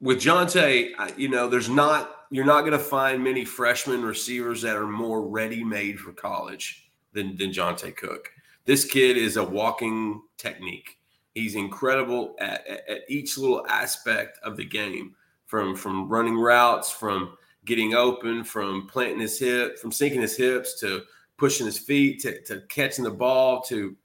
With 0.00 0.18
Johntay, 0.18 1.16
you 1.16 1.28
know, 1.28 1.49
there's 1.49 1.68
not, 1.68 2.26
you're 2.30 2.45
not 2.45 2.61
going 2.61 2.73
to 2.73 2.78
find 2.78 3.23
many 3.23 3.45
freshman 3.45 4.02
receivers 4.02 4.62
that 4.62 4.76
are 4.76 4.87
more 4.87 5.28
ready 5.28 5.64
made 5.64 5.99
for 5.99 6.12
college 6.12 6.90
than, 7.12 7.37
than 7.37 7.50
Johntay 7.50 7.97
Cook. 7.97 8.30
This 8.64 8.85
kid 8.85 9.16
is 9.16 9.37
a 9.37 9.45
walking 9.45 10.23
technique. 10.37 10.99
He's 11.35 11.54
incredible 11.54 12.37
at, 12.40 12.66
at, 12.66 12.88
at 12.88 13.00
each 13.09 13.38
little 13.38 13.66
aspect 13.68 14.38
of 14.42 14.57
the 14.57 14.64
game 14.64 15.14
from, 15.47 15.75
from 15.75 16.09
running 16.09 16.37
routes, 16.37 16.90
from 16.90 17.37
getting 17.64 17.95
open, 17.95 18.45
from 18.45 18.87
planting 18.87 19.21
his 19.21 19.38
hip, 19.38 19.78
from 19.78 19.92
sinking 19.92 20.21
his 20.21 20.37
hips 20.37 20.78
to 20.80 21.02
pushing 21.38 21.64
his 21.64 21.78
feet 21.78 22.21
to, 22.21 22.42
to 22.42 22.61
catching 22.68 23.04
the 23.04 23.11
ball 23.11 23.62
to 23.62 23.97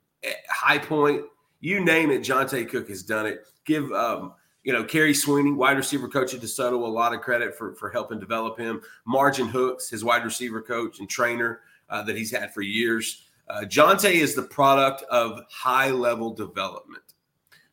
High 0.49 0.77
Point, 0.77 1.23
you 1.59 1.83
name 1.83 2.11
it, 2.11 2.21
Johntay 2.21 2.69
Cook 2.69 2.87
has 2.89 3.03
done 3.03 3.25
it. 3.25 3.45
Give 3.65 3.91
um, 3.91 4.33
you 4.63 4.71
know, 4.71 4.83
Kerry 4.83 5.13
Sweeney, 5.13 5.51
wide 5.51 5.77
receiver 5.77 6.07
coach 6.07 6.33
at 6.33 6.39
DeSoto, 6.39 6.73
a 6.73 6.75
lot 6.75 7.13
of 7.13 7.21
credit 7.21 7.55
for 7.55 7.75
for 7.75 7.89
helping 7.89 8.19
develop 8.19 8.57
him. 8.57 8.81
Margin 9.05 9.47
Hooks, 9.47 9.89
his 9.89 10.03
wide 10.03 10.23
receiver 10.23 10.61
coach 10.61 10.99
and 10.99 11.09
trainer 11.09 11.61
uh, 11.89 12.01
that 12.03 12.15
he's 12.15 12.31
had 12.31 12.53
for 12.53 12.61
years. 12.61 13.25
Uh, 13.49 13.61
Johntay 13.61 14.13
is 14.13 14.35
the 14.35 14.43
product 14.43 15.03
of 15.03 15.41
high 15.49 15.91
level 15.91 16.33
development. 16.33 17.03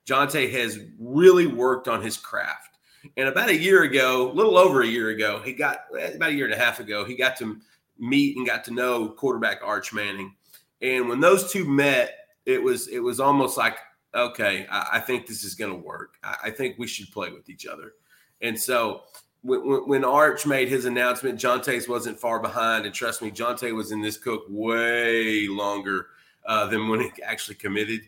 Johntay 0.04 0.50
has 0.52 0.80
really 0.98 1.46
worked 1.46 1.86
on 1.86 2.02
his 2.02 2.16
craft. 2.16 2.78
And 3.16 3.28
about 3.28 3.48
a 3.48 3.56
year 3.56 3.84
ago, 3.84 4.30
a 4.30 4.34
little 4.34 4.58
over 4.58 4.82
a 4.82 4.86
year 4.86 5.10
ago, 5.10 5.40
he 5.44 5.52
got 5.52 5.84
about 6.14 6.30
a 6.30 6.34
year 6.34 6.46
and 6.46 6.54
a 6.54 6.58
half 6.58 6.80
ago, 6.80 7.04
he 7.04 7.14
got 7.14 7.36
to 7.38 7.58
meet 8.00 8.36
and 8.36 8.46
got 8.46 8.64
to 8.64 8.72
know 8.72 9.08
quarterback 9.08 9.60
Arch 9.62 9.92
Manning 9.92 10.34
And 10.80 11.08
when 11.08 11.20
those 11.20 11.52
two 11.52 11.64
met, 11.64 12.14
it 12.46 12.62
was 12.62 12.88
it 12.88 13.00
was 13.00 13.20
almost 13.20 13.56
like 13.56 13.76
okay, 14.14 14.66
I, 14.70 14.88
I 14.94 15.00
think 15.00 15.26
this 15.26 15.44
is 15.44 15.54
going 15.54 15.70
to 15.70 15.86
work. 15.86 16.14
I, 16.22 16.36
I, 16.44 16.50
think 16.50 16.76
we 16.78 16.86
should 16.86 17.12
play 17.12 17.30
with 17.30 17.48
each 17.48 17.64
other. 17.64 17.92
And 18.40 18.58
so 18.58 19.02
when, 19.42 19.60
when 19.86 20.04
Arch 20.04 20.46
made 20.46 20.68
his 20.68 20.84
announcement, 20.84 21.38
Johntay's 21.38 21.88
wasn't 21.88 22.18
far 22.18 22.40
behind. 22.40 22.86
And 22.86 22.94
trust 22.94 23.22
me, 23.22 23.30
Johntay 23.30 23.74
was 23.74 23.92
in 23.92 24.00
this 24.00 24.16
Cook 24.16 24.42
way 24.48 25.46
longer 25.46 26.08
uh, 26.46 26.66
than 26.66 26.88
when 26.88 27.00
he 27.00 27.10
actually 27.22 27.54
committed. 27.56 28.00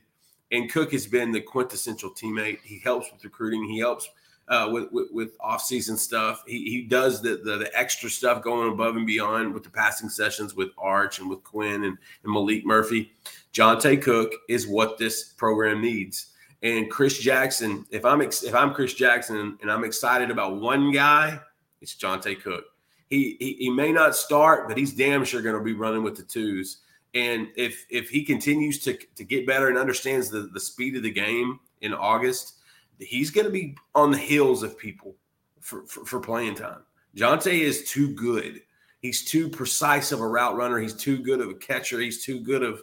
And 0.50 0.70
Cook 0.70 0.92
has 0.92 1.06
been 1.06 1.32
the 1.32 1.40
quintessential 1.40 2.10
teammate. 2.10 2.58
He 2.62 2.78
helps 2.78 3.10
with 3.12 3.24
recruiting. 3.24 3.64
He 3.64 3.78
helps 3.78 4.08
uh, 4.48 4.68
with, 4.70 4.90
with, 4.92 5.08
with 5.12 5.36
off-season 5.40 5.96
stuff. 5.96 6.42
He, 6.46 6.64
he 6.64 6.82
does 6.82 7.22
the, 7.22 7.40
the, 7.44 7.58
the 7.58 7.70
extra 7.78 8.10
stuff 8.10 8.42
going 8.42 8.72
above 8.72 8.96
and 8.96 9.06
beyond 9.06 9.54
with 9.54 9.64
the 9.64 9.70
passing 9.70 10.08
sessions 10.08 10.54
with 10.54 10.70
Arch 10.78 11.18
and 11.18 11.30
with 11.30 11.42
Quinn 11.44 11.84
and, 11.84 11.96
and 12.24 12.34
Maalik 12.34 12.64
Murphy. 12.64 13.12
Johntay 13.52 14.02
Cook 14.02 14.32
is 14.48 14.66
what 14.66 14.98
this 14.98 15.32
program 15.32 15.80
needs. 15.80 16.28
And 16.62 16.90
Chris 16.90 17.18
Jackson, 17.18 17.84
if 17.90 18.04
I'm 18.04 18.20
ex- 18.20 18.44
if 18.44 18.54
I'm 18.54 18.72
Chris 18.72 18.94
Jackson 18.94 19.58
and 19.60 19.70
I'm 19.70 19.84
excited 19.84 20.30
about 20.30 20.60
one 20.60 20.92
guy, 20.92 21.40
it's 21.80 21.96
Johntay 21.96 22.40
Cook. 22.40 22.64
He, 23.08 23.36
he 23.40 23.54
he 23.54 23.70
may 23.70 23.90
not 23.90 24.14
start, 24.14 24.68
but 24.68 24.78
he's 24.78 24.94
damn 24.94 25.24
sure 25.24 25.42
going 25.42 25.58
to 25.58 25.62
be 25.62 25.72
running 25.72 26.04
with 26.04 26.16
the 26.16 26.22
twos. 26.22 26.78
And 27.14 27.48
if 27.56 27.84
if 27.90 28.08
he 28.08 28.24
continues 28.24 28.78
to 28.84 28.96
to 29.16 29.24
get 29.24 29.46
better 29.46 29.68
and 29.68 29.76
understands 29.76 30.30
the 30.30 30.42
the 30.52 30.60
speed 30.60 30.96
of 30.96 31.02
the 31.02 31.10
game 31.10 31.58
in 31.80 31.92
August, 31.92 32.58
he's 32.98 33.30
going 33.30 33.46
to 33.46 33.52
be 33.52 33.76
on 33.94 34.10
the 34.10 34.18
heels 34.18 34.62
of 34.62 34.78
people 34.78 35.16
for, 35.60 35.86
for, 35.86 36.04
for 36.04 36.20
playing 36.20 36.54
time. 36.54 36.82
Johntay 37.16 37.60
is 37.60 37.90
too 37.90 38.14
good. 38.14 38.62
He's 39.00 39.24
too 39.24 39.48
precise 39.48 40.12
of 40.12 40.20
a 40.20 40.26
route 40.26 40.56
runner. 40.56 40.78
He's 40.78 40.94
too 40.94 41.18
good 41.18 41.40
of 41.40 41.50
a 41.50 41.54
catcher. 41.54 41.98
He's 41.98 42.24
too 42.24 42.40
good 42.40 42.62
of 42.62 42.82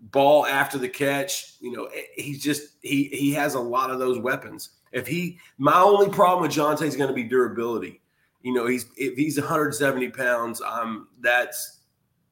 ball 0.00 0.46
after 0.46 0.78
the 0.78 0.88
catch. 0.88 1.54
You 1.60 1.72
know, 1.72 1.88
he's 2.16 2.42
just 2.42 2.76
he 2.82 3.04
he 3.04 3.32
has 3.32 3.54
a 3.54 3.60
lot 3.60 3.90
of 3.90 3.98
those 3.98 4.18
weapons. 4.18 4.70
If 4.92 5.06
he, 5.06 5.38
my 5.58 5.80
only 5.80 6.08
problem 6.08 6.42
with 6.42 6.56
Johntay 6.56 6.86
is 6.86 6.96
going 6.96 7.08
to 7.08 7.14
be 7.14 7.24
durability. 7.24 8.00
You 8.42 8.52
know, 8.52 8.66
he's 8.66 8.86
if 8.96 9.16
he's 9.16 9.38
170 9.38 10.10
pounds, 10.10 10.60
um, 10.60 11.08
that's 11.20 11.80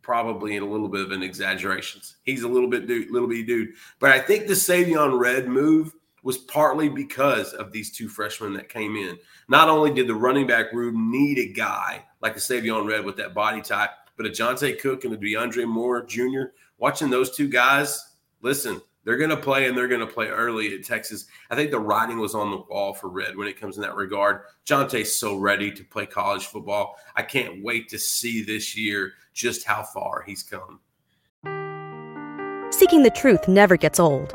probably 0.03 0.57
a 0.57 0.65
little 0.65 0.89
bit 0.89 1.01
of 1.01 1.13
an 1.13 1.23
exaggeration. 1.23 2.01
He's 2.25 2.43
a 2.43 2.49
little 2.49 2.69
bit 2.69 2.87
dude, 2.87 3.11
little 3.11 3.29
bitty 3.29 3.45
dude. 3.45 3.71
But 3.99 4.11
I 4.11 4.19
think 4.19 4.47
the 4.47 4.55
Savion 4.55 5.19
Red 5.19 5.49
move 5.49 5.93
was 6.23 6.39
partly 6.39 6.89
because 6.89 7.53
of 7.55 7.73
these 7.73 7.91
two 7.91 8.09
freshmen 8.09 8.53
that 8.55 8.69
came 8.69 8.97
in. 8.97 9.19
Not 9.49 9.69
only 9.69 9.93
did 9.93 10.07
the 10.07 10.15
running 10.15 10.47
back 10.47 10.73
room 10.73 11.11
need 11.11 11.39
a 11.39 11.53
guy 11.53 12.05
like 12.21 12.37
a 12.37 12.41
Savion 12.41 12.87
Red 12.87 13.05
with 13.05 13.17
that 13.17 13.35
body 13.35 13.61
type, 13.61 13.91
but 14.17 14.27
a 14.27 14.31
Johntay 14.31 14.81
Cook 14.81 15.05
and 15.05 15.15
a 15.15 15.17
DeAndre 15.17 15.67
Moore 15.67 16.05
Jr 16.05 16.53
watching 16.83 17.11
those 17.11 17.31
two 17.31 17.47
guys, 17.47 18.17
listen, 18.41 18.83
they're 19.05 19.17
going 19.17 19.31
to 19.31 19.37
play 19.37 19.69
and 19.69 19.79
they're 19.79 19.87
going 19.87 20.01
to 20.01 20.07
play 20.07 20.27
early 20.27 20.75
at 20.75 20.85
Texas. 20.85 21.27
I 21.49 21.55
think 21.55 21.71
the 21.71 21.79
writing 21.79 22.19
was 22.19 22.35
on 22.35 22.51
the 22.51 22.57
wall 22.57 22.93
for 22.93 23.09
Red 23.09 23.37
when 23.37 23.47
it 23.47 23.59
comes 23.59 23.77
in 23.77 23.83
that 23.83 23.95
regard. 23.95 24.41
Johntay's 24.67 25.17
so 25.17 25.37
ready 25.37 25.71
to 25.71 25.85
play 25.85 26.07
college 26.07 26.47
football. 26.47 26.97
I 27.15 27.23
can't 27.23 27.63
wait 27.63 27.89
to 27.91 28.01
see 28.01 28.43
this 28.43 28.77
year 28.77 29.13
just 29.33 29.65
how 29.65 29.85
far 29.85 30.25
he's 30.27 30.43
come. 30.43 30.81
Seeking 32.73 33.05
the 33.05 33.13
truth 33.15 33.47
never 33.47 33.77
gets 33.77 34.01
old. 34.01 34.35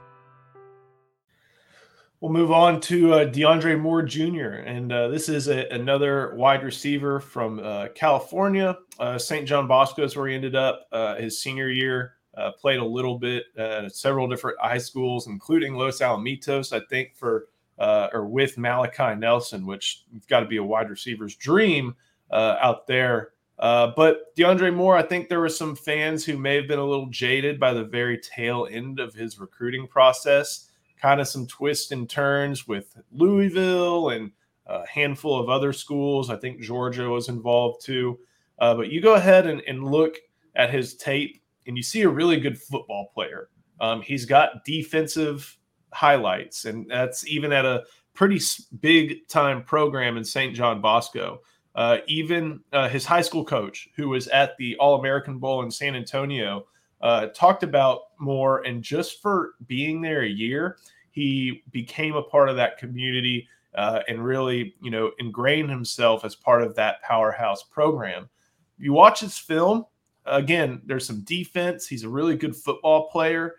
We'll 2.21 2.31
move 2.31 2.51
on 2.51 2.79
to 2.81 3.15
uh, 3.15 3.25
DeAndre 3.25 3.79
Moore 3.79 4.03
Jr. 4.03 4.61
And 4.63 4.91
uh, 4.91 5.07
this 5.07 5.27
is 5.27 5.47
a, 5.47 5.67
another 5.69 6.35
wide 6.35 6.63
receiver 6.63 7.19
from 7.19 7.59
uh, 7.59 7.87
California. 7.95 8.77
Uh, 8.99 9.17
St. 9.17 9.47
John 9.47 9.67
Bosco 9.67 10.03
is 10.03 10.15
where 10.15 10.27
he 10.27 10.35
ended 10.35 10.55
up 10.55 10.85
uh, 10.91 11.15
his 11.15 11.41
senior 11.41 11.69
year. 11.69 12.13
Uh, 12.37 12.51
played 12.51 12.77
a 12.77 12.85
little 12.85 13.17
bit 13.17 13.45
at 13.57 13.95
several 13.95 14.27
different 14.27 14.59
high 14.61 14.77
schools, 14.77 15.25
including 15.25 15.73
Los 15.73 15.99
Alamitos, 15.99 16.71
I 16.71 16.85
think, 16.91 17.15
for 17.15 17.47
or 17.79 18.27
with 18.27 18.55
Malachi 18.55 19.15
Nelson, 19.15 19.65
which 19.65 20.05
got 20.29 20.41
to 20.41 20.45
be 20.45 20.57
a 20.57 20.63
wide 20.63 20.91
receiver's 20.91 21.35
dream 21.35 21.95
out 22.31 22.85
there. 22.85 23.31
But 23.57 24.35
DeAndre 24.37 24.73
Moore, 24.73 24.95
I 24.95 25.01
think 25.01 25.27
there 25.27 25.39
were 25.39 25.49
some 25.49 25.75
fans 25.75 26.23
who 26.23 26.37
may 26.37 26.55
have 26.55 26.67
been 26.67 26.79
a 26.79 26.85
little 26.85 27.07
jaded 27.07 27.59
by 27.59 27.73
the 27.73 27.83
very 27.83 28.19
tail 28.19 28.67
end 28.69 28.99
of 28.99 29.15
his 29.15 29.39
recruiting 29.39 29.87
process. 29.87 30.67
Kind 31.01 31.19
of 31.19 31.27
some 31.27 31.47
twists 31.47 31.91
and 31.91 32.09
turns 32.09 32.67
with 32.67 32.95
Louisville 33.11 34.09
and 34.09 34.31
a 34.67 34.85
handful 34.87 35.39
of 35.39 35.49
other 35.49 35.73
schools. 35.73 36.29
I 36.29 36.35
think 36.35 36.61
Georgia 36.61 37.09
was 37.09 37.29
involved 37.29 37.83
too. 37.83 38.19
Uh, 38.59 38.75
but 38.75 38.91
you 38.91 39.01
go 39.01 39.15
ahead 39.15 39.47
and, 39.47 39.61
and 39.67 39.83
look 39.83 40.17
at 40.55 40.69
his 40.69 40.95
tape 40.95 41.41
and 41.67 41.77
you 41.77 41.83
see 41.83 42.01
a 42.01 42.09
really 42.09 42.39
good 42.39 42.59
football 42.59 43.11
player. 43.13 43.49
Um, 43.79 44.01
he's 44.01 44.25
got 44.25 44.63
defensive 44.63 45.57
highlights, 45.91 46.65
and 46.65 46.89
that's 46.89 47.27
even 47.27 47.51
at 47.51 47.65
a 47.65 47.83
pretty 48.13 48.39
big 48.79 49.27
time 49.27 49.63
program 49.63 50.17
in 50.17 50.23
St. 50.23 50.55
John 50.55 50.81
Bosco. 50.81 51.39
Uh, 51.73 51.99
even 52.07 52.59
uh, 52.73 52.89
his 52.89 53.05
high 53.05 53.21
school 53.21 53.45
coach, 53.45 53.87
who 53.95 54.09
was 54.09 54.27
at 54.27 54.57
the 54.57 54.75
All 54.77 54.99
American 54.99 55.39
Bowl 55.39 55.63
in 55.63 55.71
San 55.71 55.95
Antonio, 55.95 56.65
uh, 57.01 57.27
talked 57.27 57.63
about 57.63 58.01
more. 58.19 58.61
And 58.63 58.83
just 58.83 59.21
for 59.21 59.53
being 59.67 60.01
there 60.01 60.21
a 60.21 60.29
year, 60.29 60.77
he 61.11 61.63
became 61.71 62.15
a 62.15 62.23
part 62.23 62.49
of 62.49 62.55
that 62.55 62.77
community 62.77 63.47
uh, 63.75 64.01
and 64.07 64.23
really, 64.23 64.75
you 64.81 64.91
know, 64.91 65.11
ingrained 65.19 65.69
himself 65.69 66.25
as 66.25 66.35
part 66.35 66.61
of 66.61 66.75
that 66.75 67.01
powerhouse 67.01 67.63
program. 67.63 68.29
You 68.77 68.93
watch 68.93 69.19
his 69.19 69.37
film, 69.37 69.85
again, 70.25 70.81
there's 70.85 71.05
some 71.05 71.21
defense. 71.21 71.87
He's 71.87 72.03
a 72.03 72.09
really 72.09 72.35
good 72.35 72.55
football 72.55 73.09
player, 73.09 73.55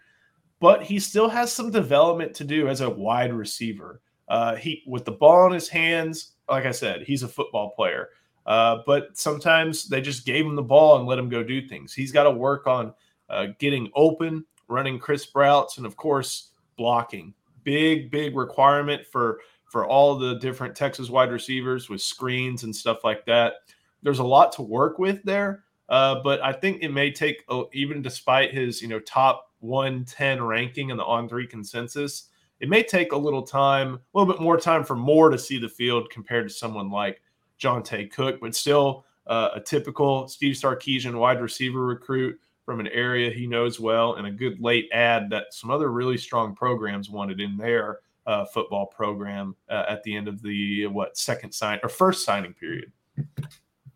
but 0.61 0.83
he 0.83 0.99
still 0.99 1.29
has 1.29 1.53
some 1.53 1.71
development 1.71 2.35
to 2.37 2.45
do 2.45 2.69
as 2.69 2.81
a 2.81 2.91
wide 2.91 3.33
receiver. 3.33 4.01
Uh, 4.29 4.57
he 4.57 4.83
with 4.87 5.05
the 5.05 5.13
ball 5.13 5.47
in 5.47 5.53
his 5.53 5.69
hands, 5.69 6.33
like 6.49 6.67
I 6.67 6.71
said, 6.71 7.03
he's 7.03 7.23
a 7.23 7.29
football 7.29 7.71
player. 7.71 8.11
Uh, 8.47 8.79
but 8.87 9.17
sometimes 9.17 9.89
they 9.89 10.01
just 10.01 10.27
gave 10.27 10.45
him 10.45 10.57
the 10.57 10.63
ball 10.63 10.99
and 10.99 11.07
let 11.07 11.19
him 11.19 11.29
go 11.29 11.43
do 11.43 11.67
things. 11.69 11.93
He's 11.95 12.13
got 12.13 12.25
to 12.25 12.31
work 12.31 12.67
on 12.67 12.93
uh, 13.33 13.47
getting 13.59 13.91
open, 13.95 14.45
running 14.69 14.99
crisp 14.99 15.35
routes, 15.35 15.79
and 15.79 15.87
of 15.87 15.97
course 15.97 16.51
blocking. 16.77 17.35
Big, 17.65 18.11
big 18.11 18.37
requirement 18.37 19.07
for 19.07 19.41
for 19.73 19.87
all 19.87 20.17
the 20.17 20.35
different 20.35 20.77
Texas 20.77 21.09
wide 21.09 21.33
receivers 21.33 21.89
with 21.89 22.03
screens 22.03 22.63
and 22.63 22.77
stuff 22.77 23.05
like 23.05 23.25
that. 23.25 23.55
There's 24.03 24.19
a 24.19 24.25
lot 24.25 24.53
to 24.53 24.63
work 24.63 24.99
with 24.99 25.23
there, 25.23 25.65
uh, 25.89 26.21
but 26.23 26.43
I 26.43 26.53
think 26.53 26.83
it 26.83 26.91
may 26.91 27.11
take, 27.11 27.43
even 27.73 28.03
despite 28.03 28.53
his, 28.53 28.83
you 28.83 28.89
know, 28.89 28.99
top 29.01 29.51
110 29.61 30.43
ranking 30.43 30.91
in 30.91 30.99
the 30.99 31.05
on 31.05 31.27
three 31.27 31.47
consensus, 31.47 32.29
it 32.61 32.69
may 32.69 32.83
take 32.83 33.13
a 33.13 33.17
little 33.17 33.43
time, 33.43 33.95
a 33.95 34.19
little 34.19 34.33
bit 34.33 34.43
more 34.43 34.59
time 34.59 34.85
for 34.85 34.95
more 34.95 35.31
to 35.31 35.39
see 35.39 35.59
the 35.59 35.69
field 35.69 36.11
compared 36.11 36.49
to 36.49 36.55
someone 36.55 36.91
like 36.91 37.23
Johntay 37.59 38.11
Cook, 38.13 38.41
but 38.41 38.55
still 38.55 39.07
uh, 39.27 39.51
a 39.55 39.61
typical 39.61 40.29
Steve 40.29 40.55
Sarkisian 40.55 41.15
wide 41.15 41.41
receiver 41.41 41.85
recruit 41.85 42.39
from 42.65 42.81
an 42.81 42.89
area 42.89 43.31
he 43.31 43.47
knows 43.47 43.81
well 43.81 44.15
and 44.15 44.27
a 44.27 44.31
good 44.31 44.61
late 44.61 44.89
ad 44.93 45.29
that 45.31 45.53
some 45.53 45.71
other 45.71 45.91
really 45.91 46.17
strong 46.17 46.55
programs 46.55 47.11
wanted 47.11 47.41
in 47.41 47.57
their 47.57 47.99
uh, 48.27 48.45
football 48.45 48.87
program 48.87 49.55
uh, 49.69 49.85
at 49.89 50.03
the 50.05 50.15
end 50.15 50.29
of 50.29 50.41
the 50.43 50.87
what 50.87 51.17
second 51.17 51.53
sign 51.53 51.79
or 51.83 51.89
first 51.89 52.25
signing 52.25 52.55
period 52.55 52.93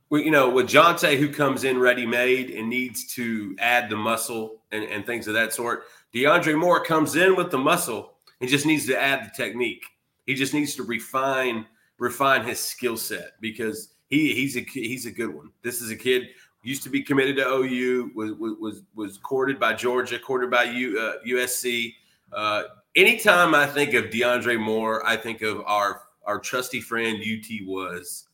well, 0.08 0.20
you 0.20 0.30
know, 0.30 0.48
with 0.48 0.68
Johntay, 0.68 1.18
who 1.18 1.28
comes 1.28 1.64
in 1.64 1.80
ready 1.80 2.06
made 2.06 2.50
and 2.50 2.68
needs 2.68 3.12
to 3.14 3.56
add 3.58 3.90
the 3.90 3.96
muscle 3.96 4.62
and, 4.70 4.84
and 4.84 5.04
things 5.04 5.26
of 5.26 5.34
that 5.34 5.52
sort, 5.52 5.84
DeAndre 6.14 6.56
Moore 6.56 6.84
comes 6.84 7.16
in 7.16 7.34
with 7.34 7.50
the 7.50 7.58
muscle 7.58 8.14
and 8.40 8.48
just 8.48 8.66
needs 8.66 8.86
to 8.86 9.00
add 9.00 9.24
the 9.24 9.36
technique. 9.36 9.84
He 10.24 10.34
just 10.34 10.54
needs 10.54 10.74
to 10.76 10.82
refine 10.82 11.66
refine 11.98 12.44
his 12.44 12.60
skill 12.60 12.96
set 12.96 13.32
because 13.40 13.94
he 14.08 14.34
he's 14.34 14.56
a 14.56 14.60
he's 14.60 15.06
a 15.06 15.10
good 15.10 15.34
one. 15.34 15.50
This 15.62 15.80
is 15.80 15.90
a 15.90 15.96
kid 15.96 16.28
used 16.66 16.82
to 16.82 16.90
be 16.90 17.00
committed 17.00 17.36
to 17.36 17.46
OU, 17.46 18.10
was 18.14 18.32
was 18.32 18.82
was 18.94 19.18
courted 19.18 19.60
by 19.60 19.72
Georgia, 19.72 20.18
courted 20.18 20.50
by 20.50 20.64
U, 20.64 20.98
uh, 20.98 21.14
USC. 21.26 21.94
Uh, 22.32 22.64
anytime 22.96 23.54
I 23.54 23.66
think 23.66 23.94
of 23.94 24.06
DeAndre 24.06 24.58
Moore, 24.58 25.06
I 25.06 25.16
think 25.16 25.42
of 25.42 25.62
our 25.64 26.02
our 26.24 26.40
trusty 26.40 26.80
friend 26.80 27.22
UT 27.22 27.66
was 27.66 28.26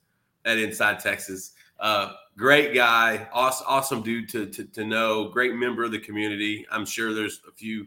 at 0.47 0.59
Inside 0.59 0.99
Texas. 0.99 1.53
Uh, 1.79 2.14
great 2.38 2.75
guy, 2.75 3.29
awesome, 3.33 3.66
awesome 3.68 4.03
dude 4.03 4.29
to, 4.31 4.47
to, 4.47 4.64
to 4.64 4.85
know. 4.85 5.29
Great 5.29 5.55
member 5.55 5.85
of 5.85 5.92
the 5.92 5.99
community. 5.99 6.64
I'm 6.71 6.87
sure 6.87 7.12
there's 7.12 7.40
a 7.47 7.53
few 7.53 7.87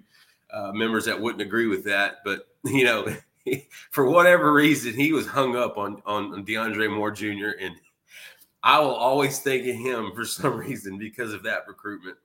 uh, 0.52 0.72
members 0.74 1.06
that 1.06 1.20
wouldn't 1.20 1.42
agree 1.42 1.68
with 1.68 1.84
that, 1.86 2.18
but 2.24 2.50
you 2.66 2.84
know, 2.84 3.08
for 3.90 4.06
whatever 4.06 4.54
reason, 4.54 4.94
he 4.94 5.12
was 5.12 5.26
hung 5.26 5.56
up 5.56 5.80
on 5.80 6.04
on 6.06 6.46
DeAndre 6.46 6.94
Moore 6.96 7.12
Jr. 7.12 7.58
and 7.60 7.76
I 8.66 8.80
will 8.80 8.96
always 8.96 9.40
think 9.40 9.68
of 9.68 9.76
him 9.76 10.12
for 10.14 10.26
some 10.26 10.58
reason 10.58 10.98
because 10.98 11.32
of 11.34 11.44
that 11.44 11.68
recruitment. 11.68 12.18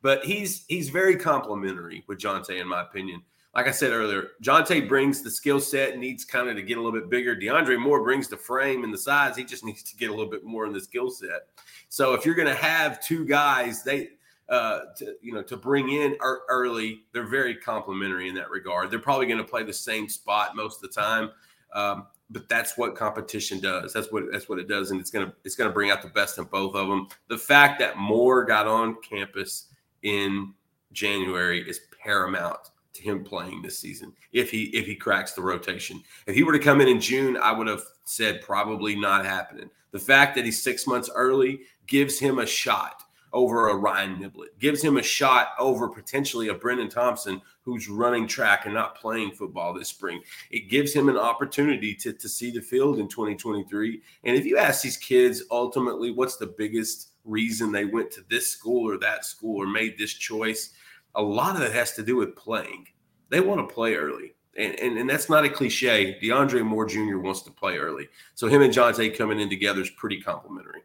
But 0.00 0.24
he's 0.24 0.64
he's 0.68 0.88
very 0.88 1.16
complimentary 1.16 2.04
with 2.06 2.18
Johntay, 2.18 2.60
in 2.60 2.68
my 2.68 2.82
opinion. 2.82 3.22
Like 3.54 3.66
I 3.66 3.72
said 3.72 3.90
earlier, 3.90 4.28
Johntay 4.42 4.88
brings 4.88 5.22
the 5.22 5.30
skill 5.30 5.58
set, 5.58 5.98
needs 5.98 6.24
kind 6.24 6.48
of 6.48 6.54
to 6.54 6.62
get 6.62 6.78
a 6.78 6.80
little 6.80 6.98
bit 6.98 7.10
bigger. 7.10 7.34
DeAndre 7.34 7.80
Moore 7.80 8.04
brings 8.04 8.28
the 8.28 8.36
frame 8.36 8.84
and 8.84 8.94
the 8.94 8.98
size. 8.98 9.36
He 9.36 9.42
just 9.42 9.64
needs 9.66 9.82
to 9.82 9.96
get 9.96 10.10
a 10.10 10.14
little 10.14 10.30
bit 10.30 10.44
more 10.44 10.64
in 10.66 10.72
the 10.72 10.80
skill 10.80 11.10
set. 11.10 11.48
So 11.88 12.14
if 12.14 12.24
you're 12.24 12.36
going 12.36 12.48
to 12.48 12.54
have 12.54 13.02
two 13.02 13.24
guys, 13.24 13.82
they 13.82 14.10
uh, 14.48 14.80
to, 14.96 15.14
you 15.20 15.32
know, 15.32 15.42
to 15.42 15.56
bring 15.56 15.90
in 15.90 16.16
early, 16.22 17.02
they're 17.12 17.28
very 17.28 17.54
complimentary 17.54 18.28
in 18.28 18.34
that 18.34 18.50
regard. 18.50 18.90
They're 18.90 18.98
probably 18.98 19.26
going 19.26 19.38
to 19.38 19.44
play 19.44 19.62
the 19.62 19.74
same 19.74 20.08
spot 20.08 20.56
most 20.56 20.82
of 20.82 20.90
the 20.90 21.00
time, 21.00 21.30
um, 21.74 22.06
but 22.30 22.48
that's 22.48 22.76
what 22.76 22.94
competition 22.94 23.60
does. 23.60 23.92
That's 23.92 24.12
what 24.12 24.24
that's 24.30 24.48
what 24.48 24.58
it 24.58 24.68
does, 24.68 24.90
and 24.90 25.00
it's 25.00 25.10
gonna 25.10 25.32
it's 25.44 25.54
gonna 25.54 25.72
bring 25.72 25.90
out 25.90 26.02
the 26.02 26.08
best 26.08 26.38
in 26.38 26.44
both 26.44 26.74
of 26.74 26.88
them. 26.88 27.08
The 27.28 27.38
fact 27.38 27.78
that 27.80 27.96
Moore 27.96 28.44
got 28.44 28.66
on 28.66 28.96
campus 29.02 29.68
in 30.02 30.52
January 30.92 31.68
is 31.68 31.80
paramount 32.02 32.70
to 32.94 33.02
him 33.02 33.24
playing 33.24 33.62
this 33.62 33.78
season. 33.78 34.12
If 34.32 34.50
he 34.50 34.64
if 34.64 34.86
he 34.86 34.94
cracks 34.94 35.32
the 35.32 35.42
rotation, 35.42 36.02
if 36.26 36.34
he 36.34 36.42
were 36.42 36.52
to 36.52 36.58
come 36.58 36.80
in 36.80 36.88
in 36.88 37.00
June, 37.00 37.36
I 37.36 37.52
would 37.52 37.66
have 37.66 37.82
said 38.04 38.42
probably 38.42 38.94
not 38.94 39.24
happening. 39.24 39.70
The 39.90 39.98
fact 39.98 40.34
that 40.36 40.44
he's 40.44 40.62
six 40.62 40.86
months 40.86 41.08
early 41.14 41.60
gives 41.86 42.18
him 42.18 42.40
a 42.40 42.46
shot 42.46 43.02
over 43.32 43.68
a 43.68 43.76
Ryan 43.76 44.16
Niblett, 44.16 44.58
gives 44.58 44.82
him 44.82 44.96
a 44.96 45.02
shot 45.02 45.48
over 45.58 45.88
potentially 45.88 46.48
a 46.48 46.54
Brenen 46.54 46.90
Thompson 46.90 47.40
who's 47.62 47.88
running 47.88 48.26
track 48.26 48.64
and 48.64 48.74
not 48.74 48.96
playing 48.96 49.32
football 49.32 49.74
this 49.74 49.88
spring. 49.88 50.22
It 50.50 50.70
gives 50.70 50.92
him 50.92 51.08
an 51.08 51.16
opportunity 51.16 51.94
to, 51.96 52.12
to 52.12 52.28
see 52.28 52.50
the 52.50 52.62
field 52.62 52.98
in 52.98 53.08
2023. 53.08 54.00
And 54.24 54.36
if 54.36 54.44
you 54.44 54.56
ask 54.56 54.82
these 54.82 54.96
kids 54.96 55.42
ultimately 55.50 56.10
what's 56.10 56.36
the 56.36 56.54
biggest 56.58 57.12
reason 57.24 57.70
they 57.70 57.84
went 57.84 58.10
to 58.12 58.24
this 58.30 58.50
school 58.50 58.88
or 58.88 58.98
that 58.98 59.24
school 59.24 59.62
or 59.62 59.66
made 59.66 59.98
this 59.98 60.14
choice, 60.14 60.70
a 61.14 61.22
lot 61.22 61.56
of 61.56 61.62
it 61.62 61.72
has 61.72 61.92
to 61.94 62.02
do 62.02 62.16
with 62.16 62.36
playing. 62.36 62.86
They 63.28 63.40
want 63.40 63.66
to 63.66 63.74
play 63.74 63.94
early. 63.94 64.34
And, 64.56 64.78
and, 64.80 64.98
and 64.98 65.08
that's 65.08 65.28
not 65.28 65.44
a 65.44 65.48
cliche. 65.48 66.18
DeAndre 66.22 66.64
Moore 66.64 66.86
Jr. 66.86 67.18
wants 67.18 67.42
to 67.42 67.50
play 67.50 67.76
early. 67.78 68.08
So 68.34 68.48
him 68.48 68.62
and 68.62 68.72
Johntay 68.72 69.16
coming 69.16 69.38
in 69.38 69.48
together 69.48 69.80
is 69.82 69.90
pretty 69.90 70.20
complimentary. 70.20 70.82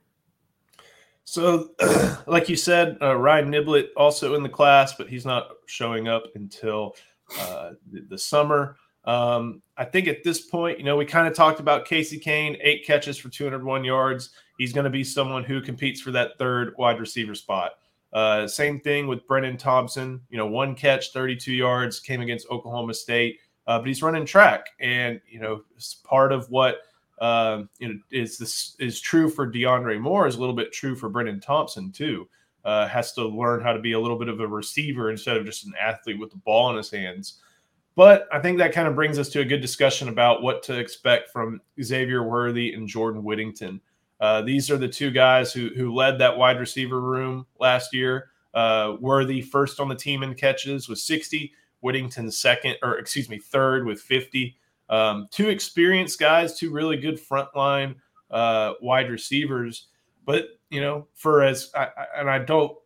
So, 1.26 1.70
like 2.28 2.50
you 2.50 2.56
said, 2.56 2.98
uh, 3.02 3.16
Ryan 3.16 3.52
Niblett 3.52 3.88
also 3.96 4.36
in 4.36 4.44
the 4.44 4.50
class, 4.50 4.94
but 4.96 5.08
he's 5.08 5.26
not 5.26 5.50
showing 5.68 6.08
up 6.08 6.24
until 6.36 6.96
uh, 7.40 7.72
the, 7.92 8.02
the, 8.10 8.18
summer. 8.18 8.78
Um, 9.06 9.62
I 9.78 9.86
think 9.86 10.08
at 10.08 10.24
this 10.24 10.42
point, 10.42 10.80
you 10.80 10.86
know, 10.86 10.96
we 10.96 11.06
kind 11.06 11.28
of 11.28 11.34
talked 11.34 11.60
about 11.60 11.86
Casey 11.86 12.20
Cain, 12.20 12.58
eight 12.62 12.86
catches 12.86 13.18
for 13.18 13.30
201 13.30 13.84
yards. 13.84 14.32
He's 14.58 14.74
going 14.74 14.84
to 14.84 14.90
be 14.90 15.04
someone 15.04 15.44
who 15.44 15.62
competes 15.62 16.02
for 16.02 16.12
that 16.12 16.38
third 16.38 16.74
wide 16.78 17.00
receiver 17.00 17.36
spot. 17.36 17.72
Uh, 18.12 18.48
same 18.48 18.80
thing 18.80 19.08
with 19.08 19.28
Brenen 19.28 19.58
Thompson. 19.58 20.22
You 20.30 20.38
know, 20.38 20.46
one 20.46 20.76
catch, 20.76 21.12
32 21.12 21.52
yards, 21.52 22.00
came 22.00 22.22
against 22.22 22.50
Oklahoma 22.52 22.94
State, 22.94 23.40
uh, 23.66 23.80
but 23.80 23.88
he's 23.88 24.04
running 24.04 24.26
track, 24.26 24.68
and 24.80 25.20
you 25.28 25.40
know, 25.40 25.64
it's 25.76 25.96
part 25.96 26.32
of 26.32 26.50
what 26.50 26.78
uh, 27.24 27.64
you 27.80 27.88
know, 27.88 28.00
is 28.12 28.38
this 28.38 28.76
is 28.80 29.00
true 29.00 29.30
for 29.30 29.50
DeAndre 29.50 29.98
Moore 29.98 30.28
is 30.28 30.36
a 30.36 30.40
little 30.42 30.54
bit 30.54 30.74
true 30.74 30.94
for 30.94 31.10
Brenen 31.10 31.42
Thompson 31.42 31.90
too. 31.90 32.28
Uh, 32.66 32.86
has 32.86 33.14
to 33.14 33.26
learn 33.26 33.62
how 33.62 33.72
to 33.72 33.80
be 33.80 33.94
a 33.94 34.00
little 34.00 34.20
bit 34.20 34.28
of 34.28 34.42
a 34.42 34.48
receiver 34.48 35.10
instead 35.10 35.38
of 35.38 35.46
just 35.46 35.66
an 35.66 35.74
athlete 35.82 36.20
with 36.20 36.32
the 36.32 36.38
ball 36.38 36.70
in 36.70 36.76
his 36.76 36.92
hands. 36.92 37.40
But 37.96 38.28
I 38.34 38.40
think 38.40 38.58
that 38.58 38.74
kind 38.74 38.90
of 38.90 38.96
brings 38.96 39.18
us 39.18 39.30
to 39.30 39.40
a 39.40 39.46
good 39.46 39.62
discussion 39.62 40.10
about 40.10 40.42
what 40.42 40.64
to 40.64 40.78
expect 40.78 41.30
from 41.30 41.62
Xavier 41.82 42.24
Worthy 42.24 42.74
and 42.74 42.90
Jordan 42.90 43.24
Whittington. 43.24 43.80
Uh, 44.20 44.42
these 44.42 44.70
are 44.70 44.78
the 44.78 44.90
two 44.90 45.10
guys 45.10 45.54
who 45.54 45.70
who 45.78 45.94
led 45.94 46.20
that 46.20 46.38
wide 46.38 46.60
receiver 46.60 47.00
room 47.00 47.46
last 47.58 47.94
year. 47.94 48.32
Uh, 48.54 48.98
Worthy 49.00 49.42
first 49.42 49.80
on 49.80 49.88
the 49.88 49.96
team 49.96 50.24
in 50.24 50.36
catches 50.36 50.90
with 50.90 51.00
60. 51.00 51.54
Whittington 51.80 52.32
second, 52.32 52.76
or 52.82 52.98
excuse 52.98 53.30
me, 53.30 53.40
third 53.40 53.86
with 53.86 54.02
50. 54.02 54.58
Um, 54.90 55.28
two 55.32 55.50
experienced 55.50 56.20
guys, 56.20 56.58
two 56.58 56.72
really 56.72 56.98
good 56.98 57.20
frontline 57.20 57.96
uh, 58.32 58.74
wide 58.82 59.10
receivers. 59.10 59.88
But 60.26 60.60
you 60.70 60.82
know, 60.82 61.08
for 61.14 61.44
as 61.44 61.72
I, 61.76 61.90
and 62.18 62.30
I 62.30 62.40
don't, 62.40 62.78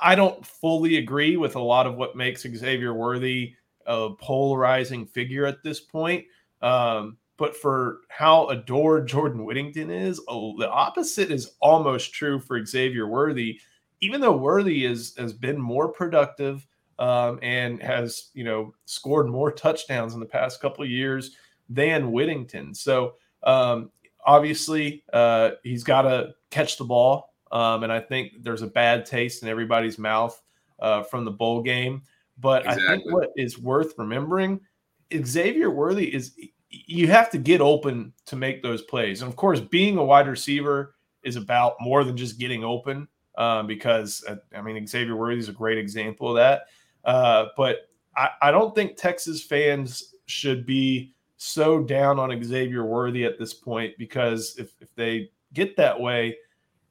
I 0.00 0.14
don't 0.14 0.44
fully 0.44 0.98
agree 0.98 1.36
with 1.36 1.56
a 1.56 1.60
lot 1.60 1.86
of 1.86 1.96
what 1.96 2.16
makes 2.16 2.42
Xavier 2.42 2.94
Worthy 2.94 3.54
a 3.86 4.10
polarizing 4.10 5.06
figure 5.06 5.46
at 5.46 5.62
this 5.62 5.80
point. 5.80 6.24
Um, 6.62 7.16
but 7.38 7.56
for 7.56 8.00
how 8.08 8.48
adored 8.48 9.08
Jordan 9.08 9.44
Whittington 9.44 9.90
is, 9.90 10.20
oh, 10.28 10.58
the 10.58 10.68
opposite 10.68 11.30
is 11.30 11.54
almost 11.60 12.12
true 12.12 12.38
for 12.38 12.64
Xavier 12.64 13.06
Worthy. 13.06 13.60
Even 14.00 14.20
though 14.20 14.36
Worthy 14.36 14.84
is 14.84 15.14
has 15.16 15.32
been 15.32 15.60
more 15.60 15.88
productive 15.88 16.66
um, 16.98 17.38
and 17.42 17.82
has 17.82 18.30
you 18.34 18.44
know 18.44 18.74
scored 18.84 19.28
more 19.28 19.52
touchdowns 19.52 20.14
in 20.14 20.20
the 20.20 20.26
past 20.26 20.60
couple 20.60 20.84
of 20.84 20.90
years 20.90 21.36
than 21.68 22.12
Whittington. 22.12 22.74
So 22.74 23.14
um, 23.42 23.90
obviously 24.24 25.04
uh, 25.12 25.52
he's 25.62 25.84
got 25.84 26.02
to 26.02 26.34
catch 26.50 26.76
the 26.76 26.84
ball, 26.84 27.34
um, 27.52 27.82
and 27.82 27.92
I 27.92 28.00
think 28.00 28.42
there's 28.42 28.62
a 28.62 28.66
bad 28.66 29.06
taste 29.06 29.42
in 29.42 29.48
everybody's 29.48 29.98
mouth 29.98 30.40
uh, 30.80 31.02
from 31.02 31.24
the 31.24 31.30
bowl 31.30 31.62
game. 31.62 32.02
But 32.38 32.62
exactly. 32.62 32.86
I 32.86 32.90
think 32.90 33.12
what 33.12 33.30
is 33.36 33.58
worth 33.58 33.94
remembering, 33.98 34.60
Xavier 35.24 35.70
Worthy 35.70 36.14
is 36.14 36.36
you 36.70 37.08
have 37.08 37.30
to 37.30 37.38
get 37.38 37.60
open 37.60 38.12
to 38.26 38.36
make 38.36 38.62
those 38.62 38.82
plays, 38.82 39.22
and 39.22 39.30
of 39.30 39.36
course, 39.36 39.60
being 39.60 39.98
a 39.98 40.04
wide 40.04 40.28
receiver 40.28 40.94
is 41.22 41.36
about 41.36 41.76
more 41.80 42.04
than 42.04 42.16
just 42.16 42.38
getting 42.38 42.64
open. 42.64 43.08
Um, 43.36 43.68
because 43.68 44.24
uh, 44.28 44.36
I 44.52 44.62
mean 44.62 44.84
Xavier 44.84 45.14
Worthy 45.14 45.38
is 45.38 45.48
a 45.48 45.52
great 45.52 45.78
example 45.78 46.30
of 46.30 46.36
that. 46.36 46.62
Uh, 47.04 47.46
but 47.56 47.88
I, 48.16 48.30
I 48.42 48.50
don't 48.50 48.74
think 48.74 48.96
Texas 48.96 49.42
fans 49.42 50.14
should 50.26 50.66
be 50.66 51.14
so 51.36 51.82
down 51.82 52.18
on 52.18 52.42
Xavier 52.42 52.84
Worthy 52.84 53.24
at 53.24 53.38
this 53.38 53.54
point 53.54 53.94
because 53.96 54.56
if, 54.58 54.72
if 54.80 54.94
they 54.94 55.30
get 55.54 55.76
that 55.76 55.98
way, 55.98 56.36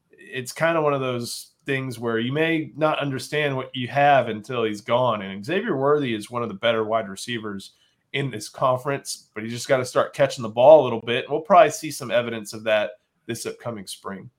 it's 0.10 0.52
kind 0.52 0.78
of 0.78 0.84
one 0.84 0.94
of 0.94 1.02
those 1.02 1.52
things 1.66 2.00
where 2.00 2.18
you 2.18 2.32
may 2.32 2.72
not 2.78 2.98
understand 3.00 3.56
what 3.56 3.76
you 3.76 3.90
have 3.90 4.30
until 4.30 4.64
he's 4.64 4.82
gone. 4.82 5.22
And 5.22 5.44
Xavier 5.44 5.76
Worthy 5.76 6.16
is 6.16 6.32
one 6.32 6.44
of 6.44 6.48
the 6.48 6.56
better 6.56 6.86
wide 6.86 7.10
receivers 7.10 7.74
in 8.14 8.32
this 8.32 8.48
conference, 8.48 9.30
but 9.34 9.44
he 9.44 9.50
just 9.50 9.68
got 9.68 9.78
to 9.78 9.86
start 9.86 10.14
catching 10.14 10.42
the 10.42 10.50
ball 10.50 10.82
a 10.82 10.86
little 10.86 11.02
bit. 11.02 11.30
We'll 11.30 11.42
probably 11.42 11.72
see 11.72 11.92
some 11.92 12.10
evidence 12.10 12.54
of 12.54 12.64
that 12.64 12.92
this 13.26 13.46
upcoming 13.46 13.86
spring. 13.86 14.30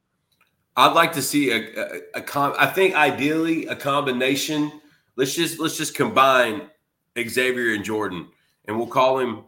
I'd 0.74 0.94
like 0.94 1.12
to 1.12 1.22
see 1.22 1.50
a, 1.50 1.58
a, 1.58 2.00
a 2.14 2.22
com- 2.22 2.54
I 2.58 2.66
think 2.66 2.94
ideally 2.94 3.66
a 3.66 3.76
combination– 3.76 4.72
let's 5.18 5.34
just 5.34 5.58
let's 5.58 5.76
just 5.76 5.94
combine 5.94 6.70
Xavier 7.18 7.74
and 7.74 7.84
Jordan, 7.84 8.28
and 8.64 8.78
we'll 8.78 8.86
call 8.86 9.18
him 9.18 9.44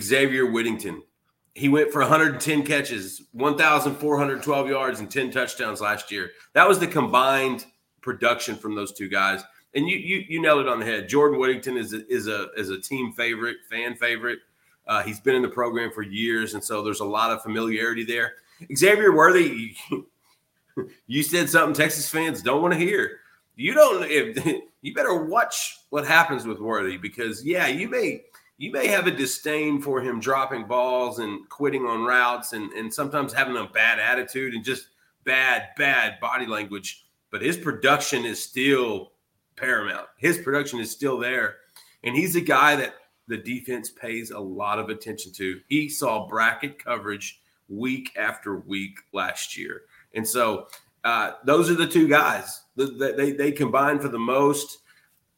Xavier 0.00 0.46
Whittington. 0.46 1.02
He 1.54 1.70
went 1.70 1.90
for 1.90 2.02
110 2.02 2.64
catches, 2.64 3.22
1,412 3.32 4.68
yards, 4.68 5.00
and 5.00 5.10
10 5.10 5.30
touchdowns 5.30 5.80
last 5.80 6.12
year. 6.12 6.32
That 6.52 6.68
was 6.68 6.78
the 6.78 6.86
combined 6.86 7.64
production 8.02 8.56
from 8.56 8.74
those 8.74 8.92
two 8.92 9.08
guys. 9.08 9.42
And 9.74 9.88
you 9.88 9.96
you 9.96 10.24
you 10.28 10.40
nailed 10.40 10.60
it 10.60 10.68
on 10.68 10.78
the 10.78 10.84
head. 10.84 11.08
Jordan 11.08 11.40
Whittington 11.40 11.76
is 11.76 11.92
a, 11.92 12.06
is 12.12 12.28
a 12.28 12.50
is 12.56 12.70
a 12.70 12.78
team 12.78 13.12
favorite, 13.12 13.56
fan 13.68 13.96
favorite. 13.96 14.40
Uh, 14.86 15.02
he's 15.02 15.18
been 15.18 15.34
in 15.34 15.42
the 15.42 15.48
program 15.48 15.90
for 15.90 16.02
years, 16.02 16.54
and 16.54 16.62
so 16.62 16.82
there's 16.82 17.00
a 17.00 17.04
lot 17.04 17.32
of 17.32 17.42
familiarity 17.42 18.04
there. 18.04 18.34
Xavier 18.74 19.12
Worthy, 19.12 19.74
you 21.06 21.22
said 21.22 21.50
something 21.50 21.74
Texas 21.74 22.08
fans 22.08 22.40
don't 22.42 22.62
want 22.62 22.72
to 22.72 22.78
hear 22.78 23.18
you 23.56 23.74
don't 23.74 24.04
if, 24.08 24.62
you 24.82 24.94
better 24.94 25.24
watch 25.24 25.78
what 25.90 26.06
happens 26.06 26.46
with 26.46 26.60
Worthy 26.60 26.96
because 26.96 27.44
yeah, 27.44 27.66
you 27.66 27.88
may 27.88 28.22
you 28.58 28.70
may 28.70 28.86
have 28.86 29.06
a 29.06 29.10
disdain 29.10 29.82
for 29.82 30.00
him 30.00 30.20
dropping 30.20 30.66
balls 30.66 31.18
and 31.18 31.48
quitting 31.48 31.84
on 31.84 32.04
routes 32.04 32.52
and 32.52 32.70
and 32.72 32.92
sometimes 32.92 33.32
having 33.32 33.56
a 33.56 33.64
bad 33.64 33.98
attitude 33.98 34.54
and 34.54 34.64
just 34.64 34.88
bad 35.24 35.68
bad 35.76 36.20
body 36.20 36.46
language, 36.46 37.06
but 37.30 37.42
his 37.42 37.56
production 37.56 38.24
is 38.24 38.42
still 38.42 39.12
paramount. 39.56 40.06
His 40.18 40.38
production 40.38 40.78
is 40.78 40.90
still 40.90 41.18
there, 41.18 41.56
and 42.04 42.14
he's 42.14 42.36
a 42.36 42.40
guy 42.40 42.76
that 42.76 42.94
the 43.28 43.38
defense 43.38 43.90
pays 43.90 44.30
a 44.30 44.38
lot 44.38 44.78
of 44.78 44.88
attention 44.88 45.32
to. 45.32 45.60
He 45.66 45.88
saw 45.88 46.28
bracket 46.28 46.82
coverage 46.82 47.40
week 47.68 48.12
after 48.16 48.58
week 48.58 48.98
last 49.12 49.56
year, 49.56 49.82
and 50.14 50.26
so 50.26 50.68
uh, 51.06 51.34
those 51.44 51.70
are 51.70 51.76
the 51.76 51.86
two 51.86 52.08
guys 52.08 52.62
they, 52.74 53.30
they 53.30 53.52
combine 53.52 54.00
for 54.00 54.08
the 54.08 54.18
most. 54.18 54.78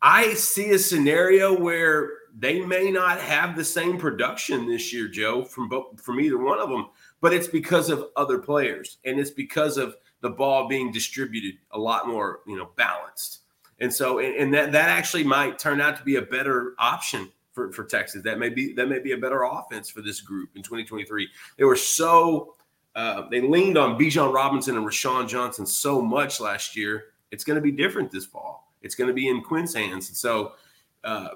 I 0.00 0.33
see 0.33 0.70
a 0.70 0.78
scenario 0.78 1.59
where 1.59 2.11
they 2.35 2.64
may 2.64 2.90
not 2.90 3.20
have 3.20 3.54
the 3.54 3.64
same 3.64 3.98
production 3.98 4.66
this 4.66 4.94
year, 4.94 5.09
Joe, 5.09 5.44
from 5.44 5.70
from 5.96 6.20
either 6.20 6.38
one 6.38 6.59
of 6.59 6.70
them, 6.70 6.87
but 7.20 7.35
it's 7.35 7.48
because 7.48 7.90
of 7.90 8.07
other 8.16 8.38
players 8.38 8.96
and 9.04 9.20
it's 9.20 9.31
because 9.31 9.76
of 9.76 9.94
the 10.22 10.31
ball 10.31 10.68
being 10.68 10.90
distributed 10.90 11.59
a 11.72 11.78
lot 11.78 12.09
more, 12.09 12.40
you 12.46 12.57
know, 12.57 12.70
balanced. 12.76 13.40
And 13.78 13.92
so, 13.92 14.20
and, 14.20 14.35
and 14.37 14.54
that 14.54 14.72
that 14.72 14.88
actually 14.88 15.24
might 15.24 15.59
turn 15.59 15.83
out 15.83 15.98
to 15.98 16.02
be 16.02 16.16
a 16.16 16.22
better 16.22 16.74
option 16.78 17.28
for, 17.52 17.72
for 17.72 17.85
Texas. 17.85 18.22
That 18.22 18.38
may 18.38 18.48
be 18.48 18.72
that 18.72 18.88
may 18.88 19.00
be 19.00 19.12
a 19.12 19.18
better 19.18 19.42
offense 19.42 19.90
for 19.90 20.00
this 20.00 20.22
group 20.22 20.50
in 20.57 20.62
2023. 20.62 21.28
They 21.59 21.64
were 21.64 21.76
so 21.76 22.54
uh, 22.98 23.28
they 23.30 23.40
leaned 23.40 23.78
on 23.78 23.96
Bijan 23.96 24.34
Robinson 24.34 24.76
and 24.76 24.84
Roschon 24.84 25.28
Johnson 25.28 25.64
so 25.64 26.02
much 26.02 26.40
last 26.40 26.74
year. 26.74 27.04
It's 27.30 27.44
going 27.44 27.54
to 27.54 27.62
be 27.62 27.70
different 27.70 28.11
this 28.11 28.26
fall. 28.26 28.72
It's 28.82 28.96
going 28.96 29.06
to 29.06 29.14
be 29.14 29.28
in 29.28 29.40
Quinn's 29.40 29.72
hands. 29.72 30.08
And 30.08 30.16
so 30.16 30.54
uh, 31.04 31.28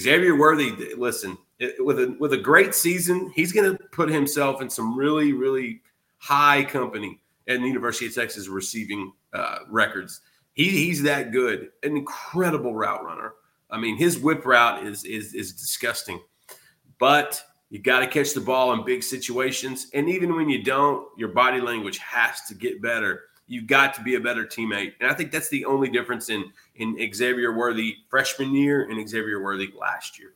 Xavier 0.00 0.38
Worthy, 0.38 0.94
listen, 0.96 1.36
it, 1.58 1.84
with 1.84 1.98
a 1.98 2.16
with 2.18 2.32
a 2.32 2.38
great 2.38 2.74
season, 2.74 3.30
he's 3.36 3.52
going 3.52 3.70
to 3.70 3.84
put 3.92 4.08
himself 4.08 4.62
in 4.62 4.70
some 4.70 4.96
really 4.96 5.34
really 5.34 5.82
high 6.16 6.64
company 6.64 7.20
at 7.46 7.60
the 7.60 7.66
University 7.66 8.06
of 8.06 8.14
Texas 8.14 8.48
receiving 8.48 9.12
uh, 9.34 9.58
records. 9.68 10.22
He, 10.54 10.70
he's 10.70 11.02
that 11.02 11.32
good, 11.32 11.68
an 11.82 11.98
incredible 11.98 12.74
route 12.74 13.04
runner. 13.04 13.34
I 13.70 13.78
mean, 13.78 13.98
his 13.98 14.18
whip 14.18 14.46
route 14.46 14.86
is 14.86 15.04
is 15.04 15.34
is 15.34 15.52
disgusting, 15.52 16.18
but 16.98 17.42
you 17.70 17.78
got 17.78 18.00
to 18.00 18.06
catch 18.08 18.34
the 18.34 18.40
ball 18.40 18.72
in 18.72 18.84
big 18.84 19.02
situations. 19.02 19.86
And 19.94 20.08
even 20.08 20.34
when 20.34 20.48
you 20.48 20.62
don't, 20.62 21.06
your 21.16 21.28
body 21.28 21.60
language 21.60 21.98
has 21.98 22.42
to 22.48 22.54
get 22.54 22.82
better. 22.82 23.22
You've 23.46 23.68
got 23.68 23.94
to 23.94 24.02
be 24.02 24.16
a 24.16 24.20
better 24.20 24.44
teammate. 24.44 24.92
And 25.00 25.10
I 25.10 25.14
think 25.14 25.30
that's 25.30 25.48
the 25.48 25.64
only 25.64 25.88
difference 25.88 26.28
in 26.28 26.52
in 26.76 26.96
Xavier 27.14 27.56
Worthy 27.56 27.96
freshman 28.08 28.54
year 28.54 28.88
and 28.90 29.08
Xavier 29.08 29.42
Worthy 29.42 29.72
last 29.78 30.18
year. 30.18 30.34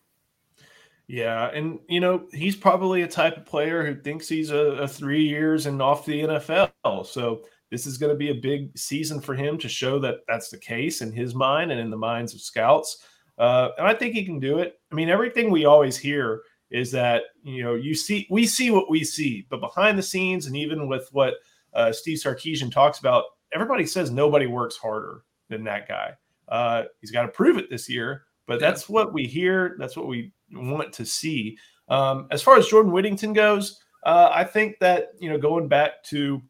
Yeah, 1.06 1.48
and 1.48 1.80
you 1.88 2.00
know 2.00 2.26
he's 2.32 2.56
probably 2.56 3.02
a 3.02 3.08
type 3.08 3.36
of 3.36 3.44
player 3.44 3.84
who 3.84 4.00
thinks 4.00 4.28
he's 4.28 4.50
a, 4.50 4.56
a 4.56 4.88
three 4.88 5.22
years 5.22 5.66
and 5.66 5.82
off 5.82 6.06
the 6.06 6.22
NFL. 6.22 7.06
So 7.06 7.42
this 7.70 7.86
is 7.86 7.98
going 7.98 8.12
to 8.12 8.18
be 8.18 8.30
a 8.30 8.34
big 8.34 8.76
season 8.78 9.20
for 9.20 9.34
him 9.34 9.58
to 9.58 9.68
show 9.68 9.98
that 9.98 10.20
that's 10.28 10.48
the 10.48 10.58
case 10.58 11.02
in 11.02 11.12
his 11.12 11.34
mind 11.34 11.72
and 11.72 11.80
in 11.80 11.90
the 11.90 11.96
minds 11.96 12.32
of 12.32 12.40
scouts. 12.40 13.04
Uh, 13.36 13.70
and 13.76 13.86
I 13.86 13.94
think 13.94 14.14
he 14.14 14.24
can 14.24 14.38
do 14.38 14.58
it. 14.58 14.78
I 14.90 14.94
mean, 14.94 15.08
everything 15.08 15.50
we 15.50 15.64
always 15.64 15.96
hear 15.96 16.42
is 16.74 16.90
that 16.90 17.22
you 17.44 17.62
know 17.62 17.76
you 17.76 17.94
see 17.94 18.26
we 18.30 18.46
see 18.46 18.72
what 18.72 18.90
we 18.90 19.04
see, 19.04 19.46
but 19.48 19.60
behind 19.60 19.96
the 19.96 20.02
scenes, 20.02 20.46
and 20.46 20.56
even 20.56 20.88
with 20.88 21.08
what 21.12 21.34
uh, 21.72 21.92
Steve 21.92 22.18
Sarkisian 22.18 22.70
talks 22.70 22.98
about, 22.98 23.24
everybody 23.52 23.86
says 23.86 24.10
nobody 24.10 24.46
works 24.46 24.76
harder 24.76 25.22
than 25.48 25.62
that 25.64 25.86
guy. 25.86 26.14
Uh, 26.48 26.82
he's 27.00 27.12
got 27.12 27.22
to 27.22 27.28
prove 27.28 27.58
it 27.58 27.70
this 27.70 27.88
year, 27.88 28.24
but 28.48 28.58
that's 28.58 28.88
what 28.88 29.12
we 29.12 29.24
hear. 29.24 29.76
That's 29.78 29.96
what 29.96 30.08
we 30.08 30.32
want 30.52 30.92
to 30.94 31.06
see. 31.06 31.56
Um, 31.88 32.26
as 32.32 32.42
far 32.42 32.56
as 32.56 32.66
Jordan 32.66 32.90
Whittington 32.90 33.34
goes, 33.34 33.80
uh, 34.04 34.30
I 34.32 34.42
think 34.42 34.80
that 34.80 35.12
you 35.20 35.30
know 35.30 35.38
going 35.38 35.68
back 35.68 36.02
to 36.06 36.42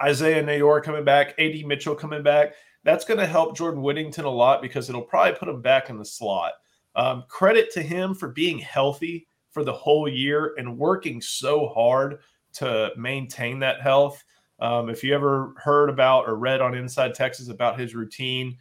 Isaiah 0.00 0.44
Neyor 0.44 0.84
coming 0.84 1.04
back, 1.04 1.34
AD 1.40 1.66
Mitchell 1.66 1.96
coming 1.96 2.22
back, 2.22 2.54
that's 2.84 3.04
going 3.04 3.18
to 3.18 3.26
help 3.26 3.56
Jordan 3.56 3.82
Whittington 3.82 4.24
a 4.24 4.30
lot 4.30 4.62
because 4.62 4.88
it'll 4.88 5.02
probably 5.02 5.36
put 5.36 5.48
him 5.48 5.60
back 5.60 5.90
in 5.90 5.98
the 5.98 6.04
slot. 6.04 6.52
Um, 6.94 7.24
credit 7.26 7.72
to 7.72 7.82
him 7.82 8.14
for 8.14 8.28
being 8.28 8.58
healthy 8.58 9.26
for 9.52 9.64
the 9.64 9.72
whole 9.72 10.08
year 10.08 10.54
and 10.58 10.78
working 10.78 11.20
so 11.20 11.68
hard 11.68 12.18
to 12.54 12.90
maintain 12.96 13.58
that 13.60 13.80
health. 13.80 14.24
Um, 14.58 14.88
if 14.88 15.04
you 15.04 15.14
ever 15.14 15.54
heard 15.56 15.88
about 15.88 16.28
or 16.28 16.36
read 16.36 16.60
on 16.60 16.74
Inside 16.74 17.14
Texas 17.14 17.48
about 17.48 17.78
his 17.78 17.94
routine, 17.94 18.56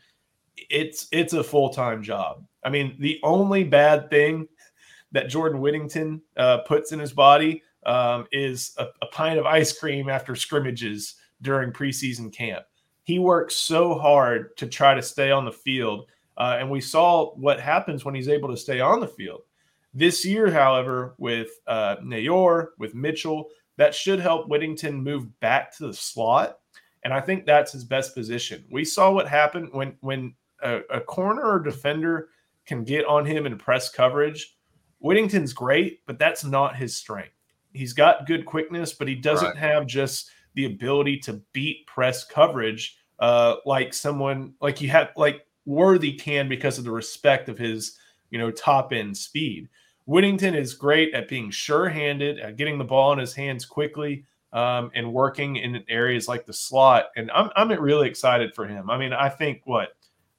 it's 0.70 1.08
it's 1.12 1.34
a 1.34 1.44
full 1.44 1.70
time 1.70 2.04
job. 2.04 2.44
I 2.64 2.70
mean, 2.70 2.96
the 3.00 3.20
only 3.24 3.64
bad 3.64 4.10
thing 4.10 4.48
that 5.12 5.30
Jordan 5.30 5.60
Whittington 5.60 6.22
uh, 6.38 6.60
puts 6.60 6.92
in 6.92 7.00
his 7.00 7.14
body 7.14 7.64
um, 7.86 8.28
is 8.32 8.74
a, 8.78 8.88
a 9.02 9.08
pint 9.08 9.40
of 9.40 9.46
ice 9.46 9.78
cream 9.78 10.10
after 10.10 10.36
scrimmages 10.36 11.16
during 11.42 11.72
preseason 11.72 12.32
camp. 12.32 12.66
He 13.04 13.20
works 13.20 13.56
so 13.56 13.98
hard 13.98 14.56
to 14.58 14.68
try 14.68 14.94
to 14.94 15.02
stay 15.02 15.32
on 15.32 15.46
the 15.46 15.52
field. 15.52 16.08
Uh, 16.38 16.58
and 16.60 16.70
we 16.70 16.80
saw 16.80 17.34
what 17.36 17.60
happens 17.60 18.06
when 18.06 18.16
he's 18.16 18.30
able 18.30 18.50
to 18.50 18.58
stay 18.58 18.80
on 18.80 19.00
the 19.00 19.08
field. 19.08 19.42
This 19.94 20.26
year, 20.26 20.50
however, 20.50 21.16
with 21.18 21.50
uh, 21.68 21.98
Neyor, 21.98 22.68
with 22.78 22.96
Mitchell, 22.96 23.50
that 23.78 23.94
should 23.94 24.20
help 24.20 24.48
Whittington 24.48 25.04
move 25.04 25.40
back 25.40 25.76
to 25.78 25.88
the 25.88 25.94
slot. 25.94 26.60
And 27.04 27.14
I 27.14 27.20
think 27.20 27.46
that's 27.46 27.72
his 27.72 27.84
best 27.84 28.14
position. 28.14 28.64
We 28.70 28.86
saw 28.86 29.12
what 29.12 29.28
happened 29.28 29.70
when 29.72 29.98
when 30.02 30.36
a, 30.62 30.82
a 30.90 31.02
corner 31.02 31.44
or 31.44 31.60
defender 31.60 32.30
can 32.66 32.84
get 32.84 33.06
on 33.06 33.26
him 33.26 33.46
in 33.46 33.58
press 33.58 33.90
coverage. 33.90 34.56
Whittington's 35.00 35.52
great, 35.52 36.06
but 36.06 36.20
that's 36.20 36.44
not 36.44 36.76
his 36.76 36.96
strength. 36.96 37.34
He's 37.74 37.94
got 37.94 38.28
good 38.28 38.46
quickness, 38.46 38.94
but 38.94 39.08
he 39.08 39.16
doesn't 39.16 39.48
right. 39.48 39.58
have 39.58 39.88
just 39.88 40.30
the 40.54 40.66
ability 40.66 41.18
to 41.20 41.42
beat 41.54 41.88
press 41.88 42.24
coverage 42.24 42.98
uh, 43.20 43.58
like 43.66 43.94
someone 43.94 44.54
like 44.62 44.82
you 44.82 44.90
have 44.90 45.12
like 45.16 45.46
Worthy 45.66 46.14
can 46.14 46.50
because 46.50 46.80
of 46.80 46.84
the 46.84 46.92
respect 46.92 47.48
of 47.48 47.58
his 47.58 47.98
you 48.32 48.40
know 48.40 48.52
top 48.52 48.92
end 48.92 49.16
speed. 49.16 49.70
Whittington 50.06 50.56
is 50.56 50.74
great 50.74 51.14
at 51.14 51.28
being 51.28 51.52
sure-handed, 51.52 52.40
at 52.40 52.58
getting 52.58 52.78
the 52.78 52.84
ball 52.84 53.14
in 53.14 53.20
his 53.20 53.34
hands 53.34 53.66
quickly, 53.66 54.26
um, 54.54 54.92
and 54.94 55.14
working 55.14 55.56
in 55.56 55.84
areas 55.88 56.28
like 56.28 56.46
the 56.46 56.54
slot. 56.54 57.06
And 57.16 57.32
I'm 57.32 57.50
I'm 57.56 57.70
really 57.70 58.08
excited 58.08 58.54
for 58.54 58.68
him. 58.68 58.90
I 58.90 58.98
mean, 58.98 59.14
I 59.14 59.30
think 59.30 59.62
what 59.66 59.90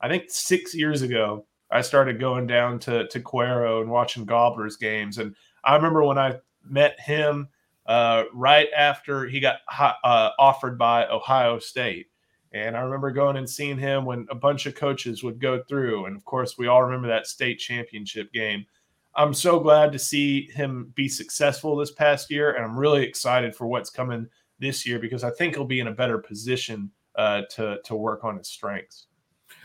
I 0.01 0.09
think 0.09 0.25
six 0.29 0.75
years 0.75 1.03
ago 1.03 1.47
I 1.71 1.81
started 1.81 2.21
going 2.21 2.47
down 2.47 2.79
to 2.81 3.07
to 3.09 3.21
Cuero 3.21 3.81
and 3.81 3.91
watching 3.91 4.25
Gobblers 4.25 4.77
games, 4.77 5.19
and 5.19 5.35
I 5.65 5.77
remember 5.77 6.05
when 6.05 6.19
I 6.19 6.39
met 6.65 7.01
him 7.01 7.49
uh, 7.87 8.25
right 8.33 8.69
after 8.77 9.27
he 9.27 9.41
got 9.41 9.57
uh, 9.79 10.31
offered 10.39 10.79
by 10.79 11.07
Ohio 11.07 11.59
State. 11.59 12.07
And 12.55 12.77
I 12.77 12.81
remember 12.81 13.11
going 13.11 13.39
and 13.39 13.49
seeing 13.49 13.79
him 13.79 14.05
when 14.05 14.27
a 14.31 14.35
bunch 14.35 14.67
of 14.67 14.75
coaches 14.75 15.25
would 15.25 15.41
go 15.41 15.63
through. 15.63 16.05
And 16.05 16.15
of 16.15 16.25
course, 16.27 16.59
we 16.59 16.67
all 16.67 16.83
remember 16.83 17.09
that 17.09 17.27
state 17.27 17.59
championship 17.59 18.31
game. 18.33 18.67
I'm 19.15 19.35
so 19.35 19.61
glad 19.61 19.93
to 19.93 19.99
see 19.99 20.49
him 20.51 20.93
be 20.95 21.09
successful 21.09 21.77
this 21.77 21.93
past 21.93 22.31
year. 22.31 22.53
And 22.53 22.65
I'm 22.65 22.79
really 22.79 23.05
excited 23.05 23.55
for 23.55 23.67
what's 23.67 23.91
coming 23.91 24.27
this 24.59 24.87
year 24.87 24.99
because 24.99 25.25
I 25.25 25.31
think 25.31 25.55
he'll 25.55 25.65
be 25.65 25.81
in 25.81 25.89
a 25.89 25.93
better 25.93 26.19
position 26.19 26.91
uh, 27.17 27.43
to, 27.51 27.79
to 27.85 27.95
work 27.95 28.25
on 28.25 28.39
his 28.39 28.49
strengths. 28.49 29.07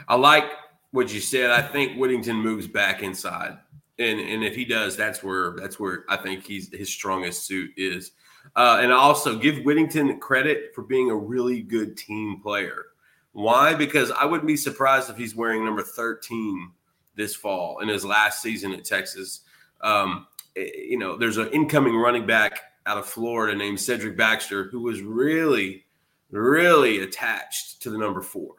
I 0.08 0.16
like 0.16 0.46
what 0.92 1.14
you 1.14 1.22
said. 1.22 1.52
I 1.52 1.62
think 1.62 1.98
Whittington 1.98 2.36
moves 2.36 2.68
back 2.68 3.04
inside 3.04 3.58
and 4.00 4.20
and 4.20 4.44
if 4.44 4.56
he 4.56 4.66
does, 4.66 4.96
that's 4.96 5.24
where 5.24 5.56
that's 5.58 5.80
where 5.80 6.06
I 6.10 6.18
think 6.18 6.44
he's 6.46 6.74
his 6.74 6.90
strongest 6.90 7.46
suit 7.46 7.72
is. 7.78 8.12
Uh, 8.56 8.80
and 8.82 8.94
also 8.94 9.38
give 9.38 9.64
Whittington 9.66 10.20
credit 10.20 10.72
for 10.74 10.84
being 10.84 11.12
a 11.12 11.16
really 11.16 11.62
good 11.62 11.98
team 11.98 12.40
player. 12.42 12.86
Why? 13.34 13.74
Because 13.74 14.10
I 14.12 14.24
wouldn't 14.26 14.48
be 14.48 14.56
surprised 14.56 15.10
if 15.10 15.18
he's 15.18 15.36
wearing 15.36 15.66
number 15.66 15.84
13 15.84 16.72
this 17.18 17.36
fall 17.36 17.80
in 17.80 17.90
his 17.90 18.06
last 18.06 18.42
season 18.42 18.72
at 18.72 18.86
Texas. 18.86 19.42
Um, 19.82 20.28
eh, 20.56 20.70
you 20.76 20.98
know, 20.98 21.18
there's 21.18 21.38
an 21.38 21.50
incoming 21.50 21.96
running 21.96 22.26
back 22.26 22.62
out 22.86 22.98
of 22.98 23.06
Florida 23.06 23.58
named 23.58 23.80
Cedric 23.80 24.16
Baxter 24.16 24.70
who 24.70 24.82
was 24.82 25.02
really, 25.02 25.84
really 26.32 27.02
attached 27.02 27.82
to 27.82 27.90
the 27.90 27.98
number 27.98 28.22
four. 28.22 28.56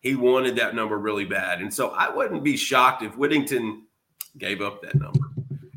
He 0.00 0.14
wanted 0.14 0.56
that 0.56 0.74
number 0.74 0.98
really 0.98 1.24
bad. 1.24 1.60
And 1.60 1.72
so 1.72 1.90
I 1.90 2.08
wouldn't 2.08 2.44
be 2.44 2.56
shocked 2.56 3.02
if 3.02 3.16
Whittington 3.16 3.82
gave 4.38 4.62
up 4.62 4.80
that 4.82 4.94
number. 4.94 5.20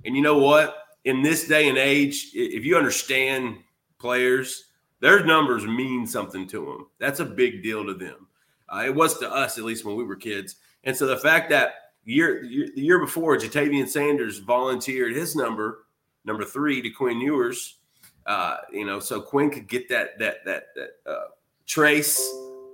And 0.05 0.15
you 0.15 0.21
know 0.21 0.37
what? 0.37 0.77
In 1.05 1.21
this 1.21 1.47
day 1.47 1.67
and 1.67 1.77
age, 1.77 2.31
if 2.33 2.63
you 2.63 2.77
understand 2.77 3.57
players, 3.99 4.65
their 4.99 5.25
numbers 5.25 5.65
mean 5.65 6.05
something 6.05 6.47
to 6.47 6.65
them. 6.65 6.87
That's 6.99 7.19
a 7.19 7.25
big 7.25 7.63
deal 7.63 7.85
to 7.85 7.93
them. 7.93 8.27
Uh, 8.67 8.83
it 8.85 8.93
was 8.93 9.17
to 9.19 9.31
us, 9.31 9.57
at 9.57 9.63
least 9.63 9.85
when 9.85 9.95
we 9.95 10.03
were 10.03 10.15
kids. 10.15 10.57
And 10.83 10.95
so 10.95 11.07
the 11.07 11.17
fact 11.17 11.49
that 11.49 11.88
year, 12.05 12.43
year 12.43 12.67
the 12.75 12.81
year 12.81 12.99
before, 12.99 13.37
Ja'Tavion 13.37 13.87
Sanders 13.87 14.39
volunteered 14.39 15.15
his 15.15 15.35
number, 15.35 15.85
number 16.25 16.45
three, 16.45 16.81
to 16.81 16.89
Quinn 16.89 17.21
Ewers. 17.21 17.77
Uh, 18.25 18.57
you 18.71 18.85
know, 18.85 18.99
so 18.99 19.21
Quinn 19.21 19.49
could 19.49 19.67
get 19.67 19.89
that 19.89 20.19
that 20.19 20.45
that 20.45 20.67
that 20.75 21.11
uh, 21.11 21.27
trace 21.65 22.19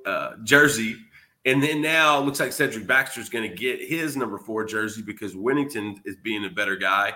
uh, 0.05 0.33
jersey 0.43 0.97
and 1.45 1.61
then 1.61 1.81
now 1.81 2.19
looks 2.19 2.39
like 2.39 2.51
Cedric 2.51 2.88
Baxter 2.88 3.21
is 3.21 3.29
going 3.29 3.47
to 3.47 3.55
get 3.55 3.79
his 3.79 4.17
number 4.17 4.39
four 4.39 4.65
jersey 4.65 5.03
because 5.03 5.35
Whittington 5.35 6.01
is 6.03 6.15
being 6.23 6.43
a 6.45 6.49
better 6.49 6.75
guy. 6.75 7.13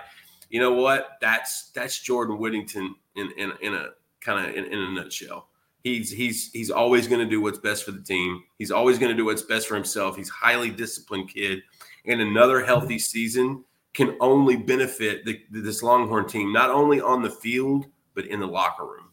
You 0.50 0.60
know 0.60 0.72
what? 0.72 1.18
That's 1.20 1.70
that's 1.72 2.00
Jordan 2.00 2.38
Whittington 2.38 2.94
in 3.16 3.32
in, 3.36 3.52
in 3.60 3.74
a 3.74 3.88
kind 4.20 4.48
of 4.48 4.54
in, 4.54 4.66
in, 4.66 4.78
a 4.78 4.92
nutshell. 4.92 5.48
He's 5.82 6.10
he's 6.10 6.50
he's 6.52 6.70
always 6.70 7.08
going 7.08 7.20
to 7.20 7.28
do 7.28 7.40
what's 7.40 7.58
best 7.58 7.84
for 7.84 7.90
the 7.90 8.02
team. 8.02 8.42
He's 8.58 8.70
always 8.70 8.98
going 8.98 9.10
to 9.10 9.16
do 9.16 9.24
what's 9.24 9.42
best 9.42 9.66
for 9.66 9.74
himself. 9.74 10.16
He's 10.16 10.28
highly 10.28 10.70
disciplined 10.70 11.32
kid, 11.32 11.62
and 12.06 12.20
another 12.20 12.64
healthy 12.64 12.98
season 12.98 13.64
can 13.92 14.16
only 14.20 14.56
benefit 14.56 15.24
the, 15.24 15.40
this 15.50 15.82
Longhorn 15.82 16.26
team 16.28 16.52
not 16.52 16.70
only 16.70 17.00
on 17.00 17.22
the 17.22 17.30
field 17.30 17.86
but 18.14 18.26
in 18.26 18.40
the 18.40 18.46
locker 18.46 18.84
room. 18.84 19.10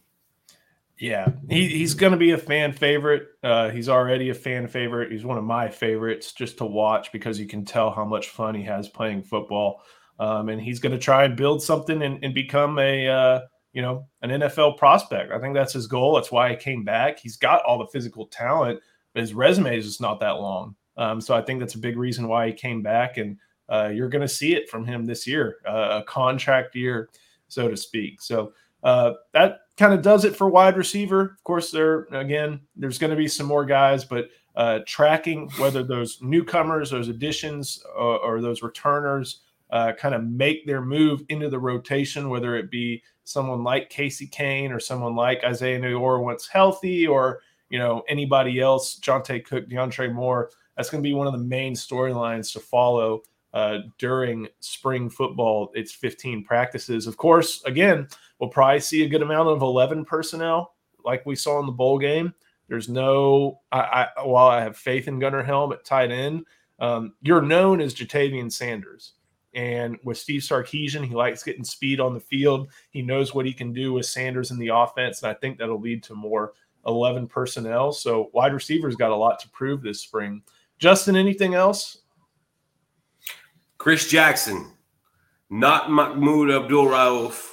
Yeah, 0.98 1.28
he, 1.48 1.68
he's 1.68 1.94
going 1.94 2.10
to 2.10 2.18
be 2.18 2.32
a 2.32 2.38
fan 2.38 2.72
favorite. 2.72 3.28
Uh, 3.44 3.70
he's 3.70 3.88
already 3.88 4.30
a 4.30 4.34
fan 4.34 4.66
favorite. 4.66 5.12
He's 5.12 5.24
one 5.24 5.38
of 5.38 5.44
my 5.44 5.68
favorites 5.68 6.32
just 6.32 6.58
to 6.58 6.64
watch 6.64 7.12
because 7.12 7.38
you 7.38 7.46
can 7.46 7.64
tell 7.64 7.90
how 7.92 8.04
much 8.04 8.30
fun 8.30 8.54
he 8.56 8.64
has 8.64 8.88
playing 8.88 9.22
football. 9.22 9.82
Um, 10.18 10.48
and 10.48 10.60
he's 10.60 10.80
going 10.80 10.92
to 10.92 10.98
try 10.98 11.24
and 11.24 11.36
build 11.36 11.62
something 11.62 12.02
and, 12.02 12.18
and 12.24 12.34
become 12.34 12.80
a 12.80 13.06
uh, 13.06 13.40
you 13.72 13.82
know 13.82 14.08
an 14.22 14.30
NFL 14.30 14.76
prospect. 14.76 15.30
I 15.30 15.38
think 15.38 15.54
that's 15.54 15.72
his 15.72 15.86
goal. 15.86 16.16
That's 16.16 16.32
why 16.32 16.50
he 16.50 16.56
came 16.56 16.84
back. 16.84 17.20
He's 17.20 17.36
got 17.36 17.62
all 17.62 17.78
the 17.78 17.86
physical 17.86 18.26
talent, 18.26 18.80
but 19.14 19.20
his 19.20 19.34
resume 19.34 19.78
is 19.78 19.86
just 19.86 20.00
not 20.00 20.18
that 20.18 20.40
long. 20.40 20.74
Um, 20.98 21.20
so 21.20 21.34
I 21.34 21.40
think 21.40 21.60
that's 21.60 21.76
a 21.76 21.78
big 21.78 21.96
reason 21.96 22.28
why 22.28 22.48
he 22.48 22.52
came 22.52 22.82
back, 22.82 23.16
and 23.16 23.38
uh, 23.68 23.90
you're 23.94 24.08
going 24.08 24.22
to 24.22 24.28
see 24.28 24.54
it 24.54 24.68
from 24.68 24.84
him 24.84 25.06
this 25.06 25.26
year, 25.26 25.56
uh, 25.66 26.00
a 26.00 26.02
contract 26.02 26.74
year, 26.74 27.08
so 27.48 27.68
to 27.68 27.76
speak. 27.76 28.20
So 28.20 28.52
uh, 28.82 29.12
that 29.32 29.60
kind 29.76 29.94
of 29.94 30.02
does 30.02 30.24
it 30.24 30.36
for 30.36 30.48
wide 30.48 30.76
receiver. 30.76 31.20
Of 31.22 31.44
course, 31.44 31.70
there 31.70 32.02
again, 32.12 32.60
there's 32.76 32.98
going 32.98 33.10
to 33.10 33.16
be 33.16 33.28
some 33.28 33.46
more 33.46 33.64
guys, 33.64 34.04
but 34.04 34.28
uh, 34.56 34.80
tracking 34.86 35.48
whether 35.58 35.82
those 35.82 36.18
newcomers, 36.20 36.90
those 36.90 37.08
additions, 37.08 37.82
or, 37.96 38.18
or 38.18 38.40
those 38.40 38.62
returners 38.62 39.42
uh, 39.70 39.92
kind 39.92 40.14
of 40.14 40.24
make 40.24 40.66
their 40.66 40.80
move 40.80 41.22
into 41.28 41.48
the 41.48 41.58
rotation, 41.58 42.28
whether 42.28 42.56
it 42.56 42.70
be 42.70 43.02
someone 43.24 43.62
like 43.62 43.90
Casey 43.90 44.26
Cain 44.26 44.72
or 44.72 44.80
someone 44.80 45.14
like 45.14 45.44
Isaiah 45.44 45.78
Neyor 45.78 46.22
once 46.22 46.48
healthy, 46.48 47.06
or 47.06 47.40
you 47.68 47.78
know 47.78 48.02
anybody 48.08 48.60
else, 48.60 48.98
Johntay 48.98 49.44
Cook, 49.44 49.68
DeAndre 49.68 50.12
Moore. 50.12 50.50
That's 50.78 50.90
going 50.90 51.02
to 51.02 51.06
be 51.06 51.12
one 51.12 51.26
of 51.26 51.32
the 51.32 51.40
main 51.40 51.74
storylines 51.74 52.52
to 52.52 52.60
follow 52.60 53.22
uh, 53.52 53.78
during 53.98 54.46
spring 54.60 55.10
football. 55.10 55.72
It's 55.74 55.92
15 55.92 56.44
practices. 56.44 57.08
Of 57.08 57.16
course, 57.16 57.64
again, 57.64 58.06
we'll 58.38 58.48
probably 58.48 58.78
see 58.78 59.02
a 59.02 59.08
good 59.08 59.22
amount 59.22 59.48
of 59.48 59.60
11 59.60 60.04
personnel 60.04 60.76
like 61.04 61.26
we 61.26 61.34
saw 61.34 61.58
in 61.58 61.66
the 61.66 61.72
bowl 61.72 61.98
game. 61.98 62.32
There's 62.68 62.88
no, 62.88 63.60
I, 63.72 64.08
I 64.16 64.22
while 64.22 64.46
I 64.46 64.60
have 64.62 64.76
faith 64.76 65.08
in 65.08 65.18
Gunnar 65.18 65.42
Helm 65.42 65.72
at 65.72 65.84
tight 65.84 66.12
end, 66.12 66.44
um, 66.78 67.14
you're 67.22 67.42
known 67.42 67.80
as 67.80 67.92
Ja'Tavion 67.92 68.52
Sanders. 68.52 69.14
And 69.54 69.98
with 70.04 70.18
Steve 70.18 70.42
Sarkisian, 70.42 71.04
he 71.04 71.14
likes 71.14 71.42
getting 71.42 71.64
speed 71.64 71.98
on 71.98 72.14
the 72.14 72.20
field. 72.20 72.68
He 72.90 73.02
knows 73.02 73.34
what 73.34 73.46
he 73.46 73.52
can 73.52 73.72
do 73.72 73.94
with 73.94 74.06
Sanders 74.06 74.52
in 74.52 74.58
the 74.58 74.68
offense. 74.68 75.22
And 75.22 75.30
I 75.30 75.34
think 75.34 75.58
that'll 75.58 75.80
lead 75.80 76.04
to 76.04 76.14
more 76.14 76.52
11 76.86 77.26
personnel. 77.26 77.90
So 77.90 78.30
wide 78.32 78.54
receivers 78.54 78.94
got 78.94 79.10
a 79.10 79.16
lot 79.16 79.40
to 79.40 79.48
prove 79.48 79.82
this 79.82 80.00
spring. 80.00 80.42
Justin, 80.78 81.16
anything 81.16 81.54
else? 81.54 81.98
Chris 83.78 84.08
Jackson, 84.08 84.72
not 85.50 85.90
Mahmoud 85.90 86.50
Abdul 86.50 86.86
Rauf, 86.86 87.50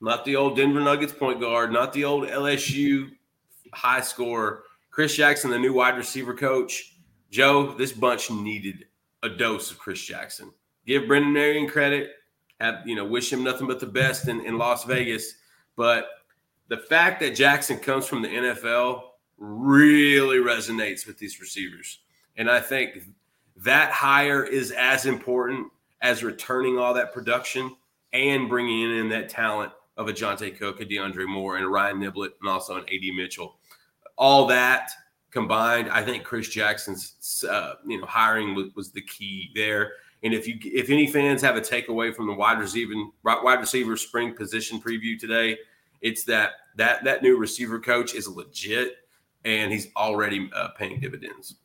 not 0.00 0.24
the 0.24 0.36
old 0.36 0.56
Denver 0.56 0.80
Nuggets 0.80 1.12
point 1.12 1.40
guard, 1.40 1.72
not 1.72 1.92
the 1.92 2.04
old 2.04 2.28
LSU 2.28 3.10
high 3.72 4.00
scorer. 4.00 4.64
Chris 4.90 5.14
Jackson, 5.14 5.50
the 5.50 5.58
new 5.58 5.72
wide 5.72 5.96
receiver 5.96 6.34
coach. 6.34 6.94
Joe, 7.30 7.74
this 7.76 7.92
bunch 7.92 8.30
needed 8.30 8.86
a 9.22 9.28
dose 9.28 9.70
of 9.70 9.78
Chris 9.78 10.00
Jackson. 10.00 10.52
Give 10.86 11.06
Brennan 11.06 11.32
Marion 11.32 11.68
credit. 11.68 12.12
Have 12.60 12.86
you 12.86 12.94
know, 12.94 13.04
wish 13.04 13.32
him 13.32 13.44
nothing 13.44 13.66
but 13.66 13.80
the 13.80 13.86
best 13.86 14.28
in, 14.28 14.40
in 14.46 14.56
Las 14.56 14.84
Vegas. 14.84 15.34
But 15.76 16.08
the 16.68 16.78
fact 16.78 17.20
that 17.20 17.34
Jackson 17.34 17.78
comes 17.78 18.06
from 18.06 18.22
the 18.22 18.28
NFL 18.28 19.02
really 19.36 20.38
resonates 20.38 21.06
with 21.06 21.18
these 21.18 21.40
receivers. 21.40 21.98
And 22.36 22.50
I 22.50 22.60
think 22.60 23.02
that 23.56 23.90
hire 23.90 24.44
is 24.44 24.70
as 24.72 25.06
important 25.06 25.68
as 26.02 26.22
returning 26.22 26.78
all 26.78 26.94
that 26.94 27.12
production 27.12 27.74
and 28.12 28.48
bringing 28.48 28.98
in 28.98 29.08
that 29.08 29.28
talent 29.28 29.72
of 29.96 30.08
a 30.08 30.12
Johntay 30.12 30.58
Cook, 30.58 30.80
a 30.80 30.84
DeAndre 30.84 31.26
Moore, 31.26 31.56
and 31.56 31.66
Ryan 31.66 31.98
Niblett, 31.98 32.32
and 32.40 32.48
also 32.48 32.76
an 32.76 32.84
AD 32.84 33.14
Mitchell 33.14 33.58
all 34.16 34.46
that 34.46 34.90
combined, 35.30 35.90
I 35.90 36.02
think 36.02 36.24
Chris 36.24 36.48
Jackson's 36.48 37.44
uh, 37.48 37.74
you 37.86 38.00
know 38.00 38.06
hiring 38.06 38.54
was, 38.54 38.74
was, 38.74 38.90
the 38.90 39.02
key 39.02 39.50
there. 39.54 39.92
And 40.22 40.32
if 40.32 40.48
you 40.48 40.58
if 40.62 40.90
any 40.90 41.06
fans 41.06 41.42
have 41.42 41.56
a 41.56 41.60
takeaway 41.60 42.14
from 42.14 42.26
the 42.26 42.32
wide 42.32 42.58
receiver 42.58 42.94
wide 43.22 43.60
receiver 43.60 43.96
spring 43.96 44.34
position 44.34 44.80
preview 44.80 45.18
today, 45.18 45.58
it's 46.00 46.24
that 46.24 46.52
that 46.76 47.04
that 47.04 47.22
new 47.22 47.36
receiver 47.36 47.78
coach 47.78 48.14
is 48.14 48.28
legit 48.28 48.96
and 49.44 49.72
he's 49.72 49.88
already 49.96 50.50
uh, 50.54 50.68
paying 50.68 50.98
dividends. 50.98 51.56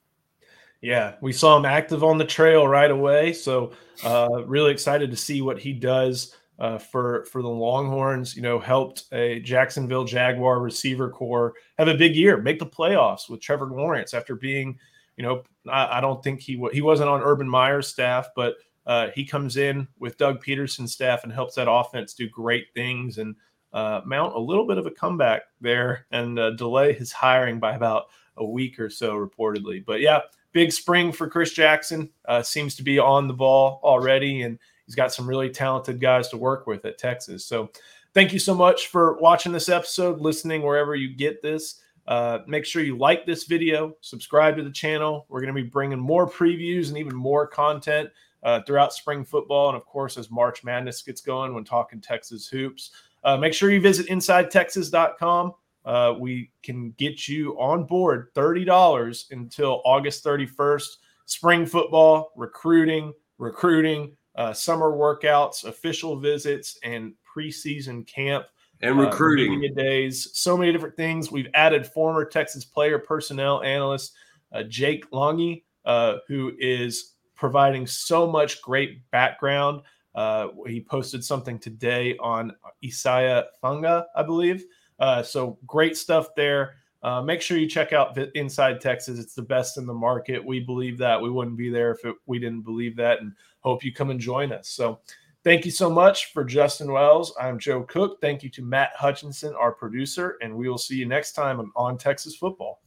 Yeah, 0.81 1.15
we 1.21 1.31
saw 1.31 1.57
him 1.57 1.65
active 1.65 2.03
on 2.03 2.17
the 2.17 2.25
trail 2.25 2.67
right 2.67 2.89
away. 2.89 3.33
So, 3.33 3.71
uh, 4.03 4.43
really 4.47 4.71
excited 4.71 5.11
to 5.11 5.17
see 5.17 5.41
what 5.41 5.59
he 5.59 5.73
does 5.73 6.35
uh, 6.57 6.79
for 6.79 7.25
for 7.25 7.43
the 7.43 7.49
Longhorns. 7.49 8.35
You 8.35 8.41
know, 8.41 8.59
helped 8.59 9.05
a 9.11 9.39
Jacksonville 9.41 10.05
Jaguar 10.05 10.59
receiver 10.59 11.09
corps 11.09 11.53
have 11.77 11.87
a 11.87 11.93
big 11.95 12.15
year, 12.15 12.37
make 12.41 12.57
the 12.57 12.65
playoffs 12.65 13.29
with 13.29 13.41
Trevor 13.41 13.67
Lawrence 13.67 14.15
after 14.15 14.35
being, 14.35 14.79
you 15.17 15.23
know, 15.23 15.43
I, 15.69 15.97
I 15.97 16.01
don't 16.01 16.23
think 16.23 16.39
he 16.41 16.55
w- 16.55 16.73
he 16.73 16.81
wasn't 16.81 17.09
on 17.09 17.21
Urban 17.21 17.47
Meyer's 17.47 17.87
staff, 17.87 18.29
but 18.35 18.55
uh, 18.87 19.09
he 19.13 19.23
comes 19.23 19.57
in 19.57 19.87
with 19.99 20.17
Doug 20.17 20.43
Pederson's 20.43 20.93
staff 20.93 21.23
and 21.23 21.31
helps 21.31 21.53
that 21.55 21.69
offense 21.69 22.15
do 22.15 22.27
great 22.27 22.65
things 22.73 23.19
and 23.19 23.35
uh, 23.71 24.01
mount 24.03 24.35
a 24.35 24.39
little 24.39 24.65
bit 24.67 24.79
of 24.79 24.87
a 24.87 24.91
comeback 24.91 25.43
there 25.61 26.07
and 26.11 26.39
uh, 26.39 26.49
delay 26.51 26.91
his 26.93 27.11
hiring 27.11 27.59
by 27.59 27.75
about 27.75 28.05
a 28.37 28.45
week 28.45 28.79
or 28.79 28.89
so, 28.89 29.13
reportedly. 29.15 29.85
But 29.85 30.01
yeah, 30.01 30.21
big 30.53 30.71
spring 30.71 31.11
for 31.11 31.27
Chris 31.27 31.53
Jackson. 31.53 32.09
Uh, 32.27 32.41
seems 32.41 32.75
to 32.75 32.83
be 32.83 32.99
on 32.99 33.27
the 33.27 33.33
ball 33.33 33.79
already 33.83 34.41
and 34.41 34.59
he's 34.85 34.95
got 34.95 35.13
some 35.13 35.27
really 35.27 35.49
talented 35.49 35.99
guys 35.99 36.27
to 36.29 36.37
work 36.37 36.67
with 36.67 36.85
at 36.85 36.97
Texas. 36.97 37.45
So 37.45 37.69
thank 38.13 38.33
you 38.33 38.39
so 38.39 38.53
much 38.53 38.87
for 38.87 39.17
watching 39.19 39.51
this 39.51 39.69
episode, 39.69 40.19
listening 40.19 40.61
wherever 40.61 40.95
you 40.95 41.15
get 41.15 41.41
this. 41.41 41.81
Uh, 42.07 42.39
make 42.47 42.65
sure 42.65 42.81
you 42.81 42.97
like 42.97 43.25
this 43.25 43.45
video, 43.45 43.95
subscribe 44.01 44.57
to 44.57 44.63
the 44.63 44.71
channel. 44.71 45.25
We're 45.29 45.39
going 45.39 45.55
to 45.55 45.61
be 45.61 45.67
bringing 45.67 45.99
more 45.99 46.29
previews 46.29 46.89
and 46.89 46.97
even 46.97 47.15
more 47.15 47.47
content 47.47 48.09
uh, 48.43 48.61
throughout 48.65 48.93
spring 48.93 49.23
football. 49.23 49.69
And 49.69 49.77
of 49.77 49.85
course, 49.85 50.17
as 50.17 50.31
March 50.31 50.63
Madness 50.63 51.01
gets 51.03 51.21
going, 51.21 51.53
when 51.53 51.63
talking 51.63 52.01
Texas 52.01 52.47
hoops, 52.47 52.91
uh, 53.23 53.37
make 53.37 53.53
sure 53.53 53.69
you 53.69 53.79
visit 53.79 54.07
InsideTexas.com. 54.07 55.53
Uh, 55.85 56.13
we 56.19 56.51
can 56.63 56.91
get 56.97 57.27
you 57.27 57.59
on 57.59 57.85
board 57.85 58.33
$30 58.33 59.31
until 59.31 59.81
August 59.85 60.23
31st. 60.23 60.87
Spring 61.25 61.65
football, 61.65 62.31
recruiting, 62.35 63.13
recruiting, 63.37 64.15
uh, 64.35 64.53
summer 64.53 64.91
workouts, 64.91 65.65
official 65.65 66.19
visits, 66.19 66.77
and 66.83 67.13
preseason 67.35 68.05
camp 68.05 68.45
and 68.81 68.99
uh, 68.99 69.03
recruiting 69.03 69.69
uh, 69.71 69.73
days. 69.75 70.29
So 70.33 70.57
many 70.57 70.71
different 70.71 70.95
things. 70.95 71.31
We've 71.31 71.49
added 71.53 71.85
former 71.85 72.25
Texas 72.25 72.65
player 72.65 72.99
personnel 72.99 73.61
analyst 73.63 74.13
uh, 74.51 74.63
Jake 74.63 75.09
Longy, 75.11 75.63
uh, 75.85 76.17
who 76.27 76.53
is 76.59 77.13
providing 77.35 77.87
so 77.87 78.27
much 78.27 78.61
great 78.61 79.09
background. 79.11 79.81
Uh, 80.13 80.49
he 80.67 80.81
posted 80.81 81.23
something 81.23 81.57
today 81.57 82.17
on 82.17 82.53
Isaiah 82.83 83.45
Funga, 83.63 84.05
I 84.15 84.23
believe. 84.23 84.65
Uh, 85.01 85.23
so 85.23 85.57
great 85.65 85.97
stuff 85.97 86.27
there. 86.35 86.75
Uh, 87.01 87.19
make 87.19 87.41
sure 87.41 87.57
you 87.57 87.67
check 87.67 87.91
out 87.91 88.15
Inside 88.35 88.79
Texas. 88.79 89.17
It's 89.17 89.33
the 89.33 89.41
best 89.41 89.79
in 89.79 89.87
the 89.87 89.93
market. 89.93 90.45
We 90.45 90.59
believe 90.59 90.99
that. 90.99 91.19
We 91.19 91.31
wouldn't 91.31 91.57
be 91.57 91.71
there 91.71 91.91
if 91.91 92.05
it, 92.05 92.15
we 92.27 92.37
didn't 92.37 92.61
believe 92.61 92.95
that. 92.97 93.19
And 93.19 93.33
hope 93.61 93.83
you 93.83 93.91
come 93.91 94.11
and 94.11 94.19
join 94.19 94.51
us. 94.51 94.69
So 94.69 94.99
thank 95.43 95.65
you 95.65 95.71
so 95.71 95.89
much 95.89 96.31
for 96.31 96.43
Justin 96.43 96.91
Wells. 96.91 97.33
I'm 97.41 97.57
Joe 97.57 97.81
Cook. 97.81 98.21
Thank 98.21 98.43
you 98.43 98.49
to 98.51 98.61
Matt 98.61 98.91
Hutchinson, 98.95 99.55
our 99.55 99.71
producer, 99.71 100.37
and 100.43 100.55
we 100.55 100.69
will 100.69 100.77
see 100.77 100.95
you 100.95 101.07
next 101.07 101.31
time 101.31 101.59
on, 101.59 101.71
on 101.75 101.97
Texas 101.97 102.35
Football. 102.35 102.83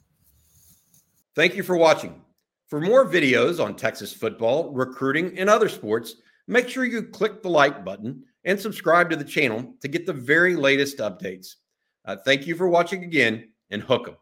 Thank 1.34 1.56
you 1.56 1.64
for 1.64 1.76
watching. 1.76 2.22
For 2.68 2.80
more 2.80 3.04
videos 3.04 3.62
on 3.62 3.74
Texas 3.74 4.12
football, 4.12 4.72
recruiting, 4.72 5.36
and 5.36 5.50
other 5.50 5.68
sports, 5.68 6.14
make 6.46 6.68
sure 6.68 6.84
you 6.84 7.02
click 7.02 7.42
the 7.42 7.50
like 7.50 7.84
button 7.84 8.22
and 8.44 8.58
subscribe 8.60 9.10
to 9.10 9.16
the 9.16 9.24
channel 9.24 9.74
to 9.80 9.88
get 9.88 10.06
the 10.06 10.12
very 10.12 10.54
latest 10.54 10.98
updates. 10.98 11.56
Uh, 12.04 12.16
thank 12.24 12.46
you 12.46 12.54
for 12.54 12.68
watching 12.68 13.02
again 13.04 13.48
and 13.70 13.82
hook 13.82 14.08
'em. 14.08 14.16